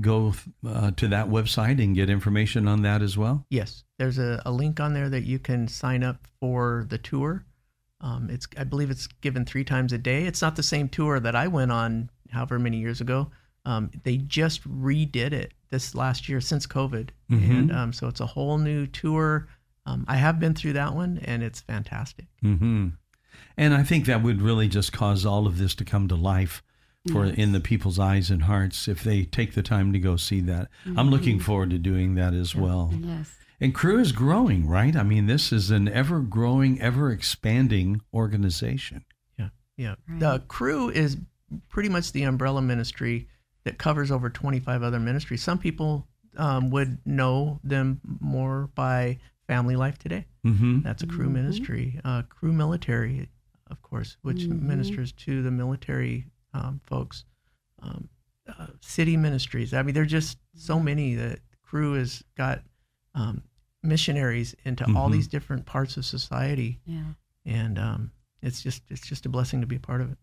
[0.00, 0.34] go
[0.66, 3.46] uh, to that website and get information on that as well?
[3.50, 7.44] Yes, there's a, a link on there that you can sign up for the tour.
[8.00, 10.24] Um, it's I believe it's given three times a day.
[10.26, 13.30] It's not the same tour that I went on however many years ago.
[13.64, 17.50] Um, they just redid it this last year since COVID, Mhm.
[17.50, 19.48] and um, so it's a whole new tour.
[19.86, 22.26] Um, I have been through that one, and it's fantastic.
[22.42, 22.88] hmm
[23.56, 26.62] And I think that would really just cause all of this to come to life
[27.10, 30.40] for in the people's eyes and hearts if they take the time to go see
[30.42, 30.68] that.
[30.96, 32.92] I'm looking forward to doing that as well.
[32.96, 33.32] Yes.
[33.60, 34.94] And Cru is growing, right?
[34.94, 39.04] I mean, this is an ever growing, ever expanding organization.
[39.38, 39.94] Yeah, yeah.
[40.08, 40.20] Right.
[40.20, 41.16] The Cru is
[41.68, 43.28] pretty much the umbrella ministry
[43.64, 45.42] that covers over 25 other ministries.
[45.42, 50.26] Some people um, would know them more by Family Life Today.
[50.44, 50.82] Mm-hmm.
[50.82, 51.98] That's a Cru ministry.
[52.04, 53.28] Uh, Cru Military,
[53.70, 56.26] of course, which ministers to the military
[56.56, 57.24] um, folks,
[57.82, 58.08] um,
[58.48, 59.74] uh, city ministries.
[59.74, 61.14] I mean, there are just so many.
[61.14, 62.62] that Cru has got
[63.14, 63.42] um,
[63.82, 64.96] missionaries into mm-hmm.
[64.96, 65.36] all these mm-hmm.
[65.36, 67.02] different parts of society, yeah.
[67.44, 70.18] and um, it's just it's just a blessing to be a part of it.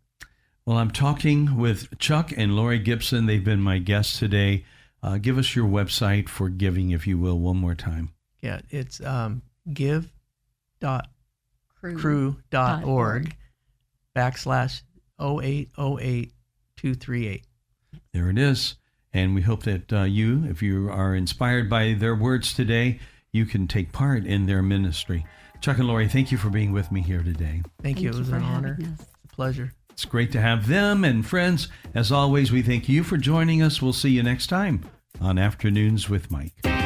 [0.65, 3.27] Well, I'm talking with Chuck and Lori Gipson.
[3.27, 4.63] They've been my guests today.
[5.01, 8.13] Uh, give us your website for giving, if you will, one more time.
[8.41, 9.41] Yeah, it's um,
[9.73, 10.07] give.cru.org
[14.15, 14.81] backslash
[15.23, 16.33] 0808
[16.75, 17.45] 238.
[18.13, 18.75] There it is.
[19.13, 22.99] And we hope that uh, you, if you are inspired by their words today,
[23.31, 25.25] you can take part in their ministry.
[25.61, 27.61] Chuck and Lori, thank you for being with me here today.
[27.61, 28.09] Thank, thank you.
[28.09, 28.77] It was an honor.
[29.31, 29.71] pleasure.
[29.91, 31.67] It's great to have them and friends.
[31.93, 33.81] As always, we thank you for joining us.
[33.81, 34.89] We'll see you next time
[35.21, 36.82] on Afternoons with Mike.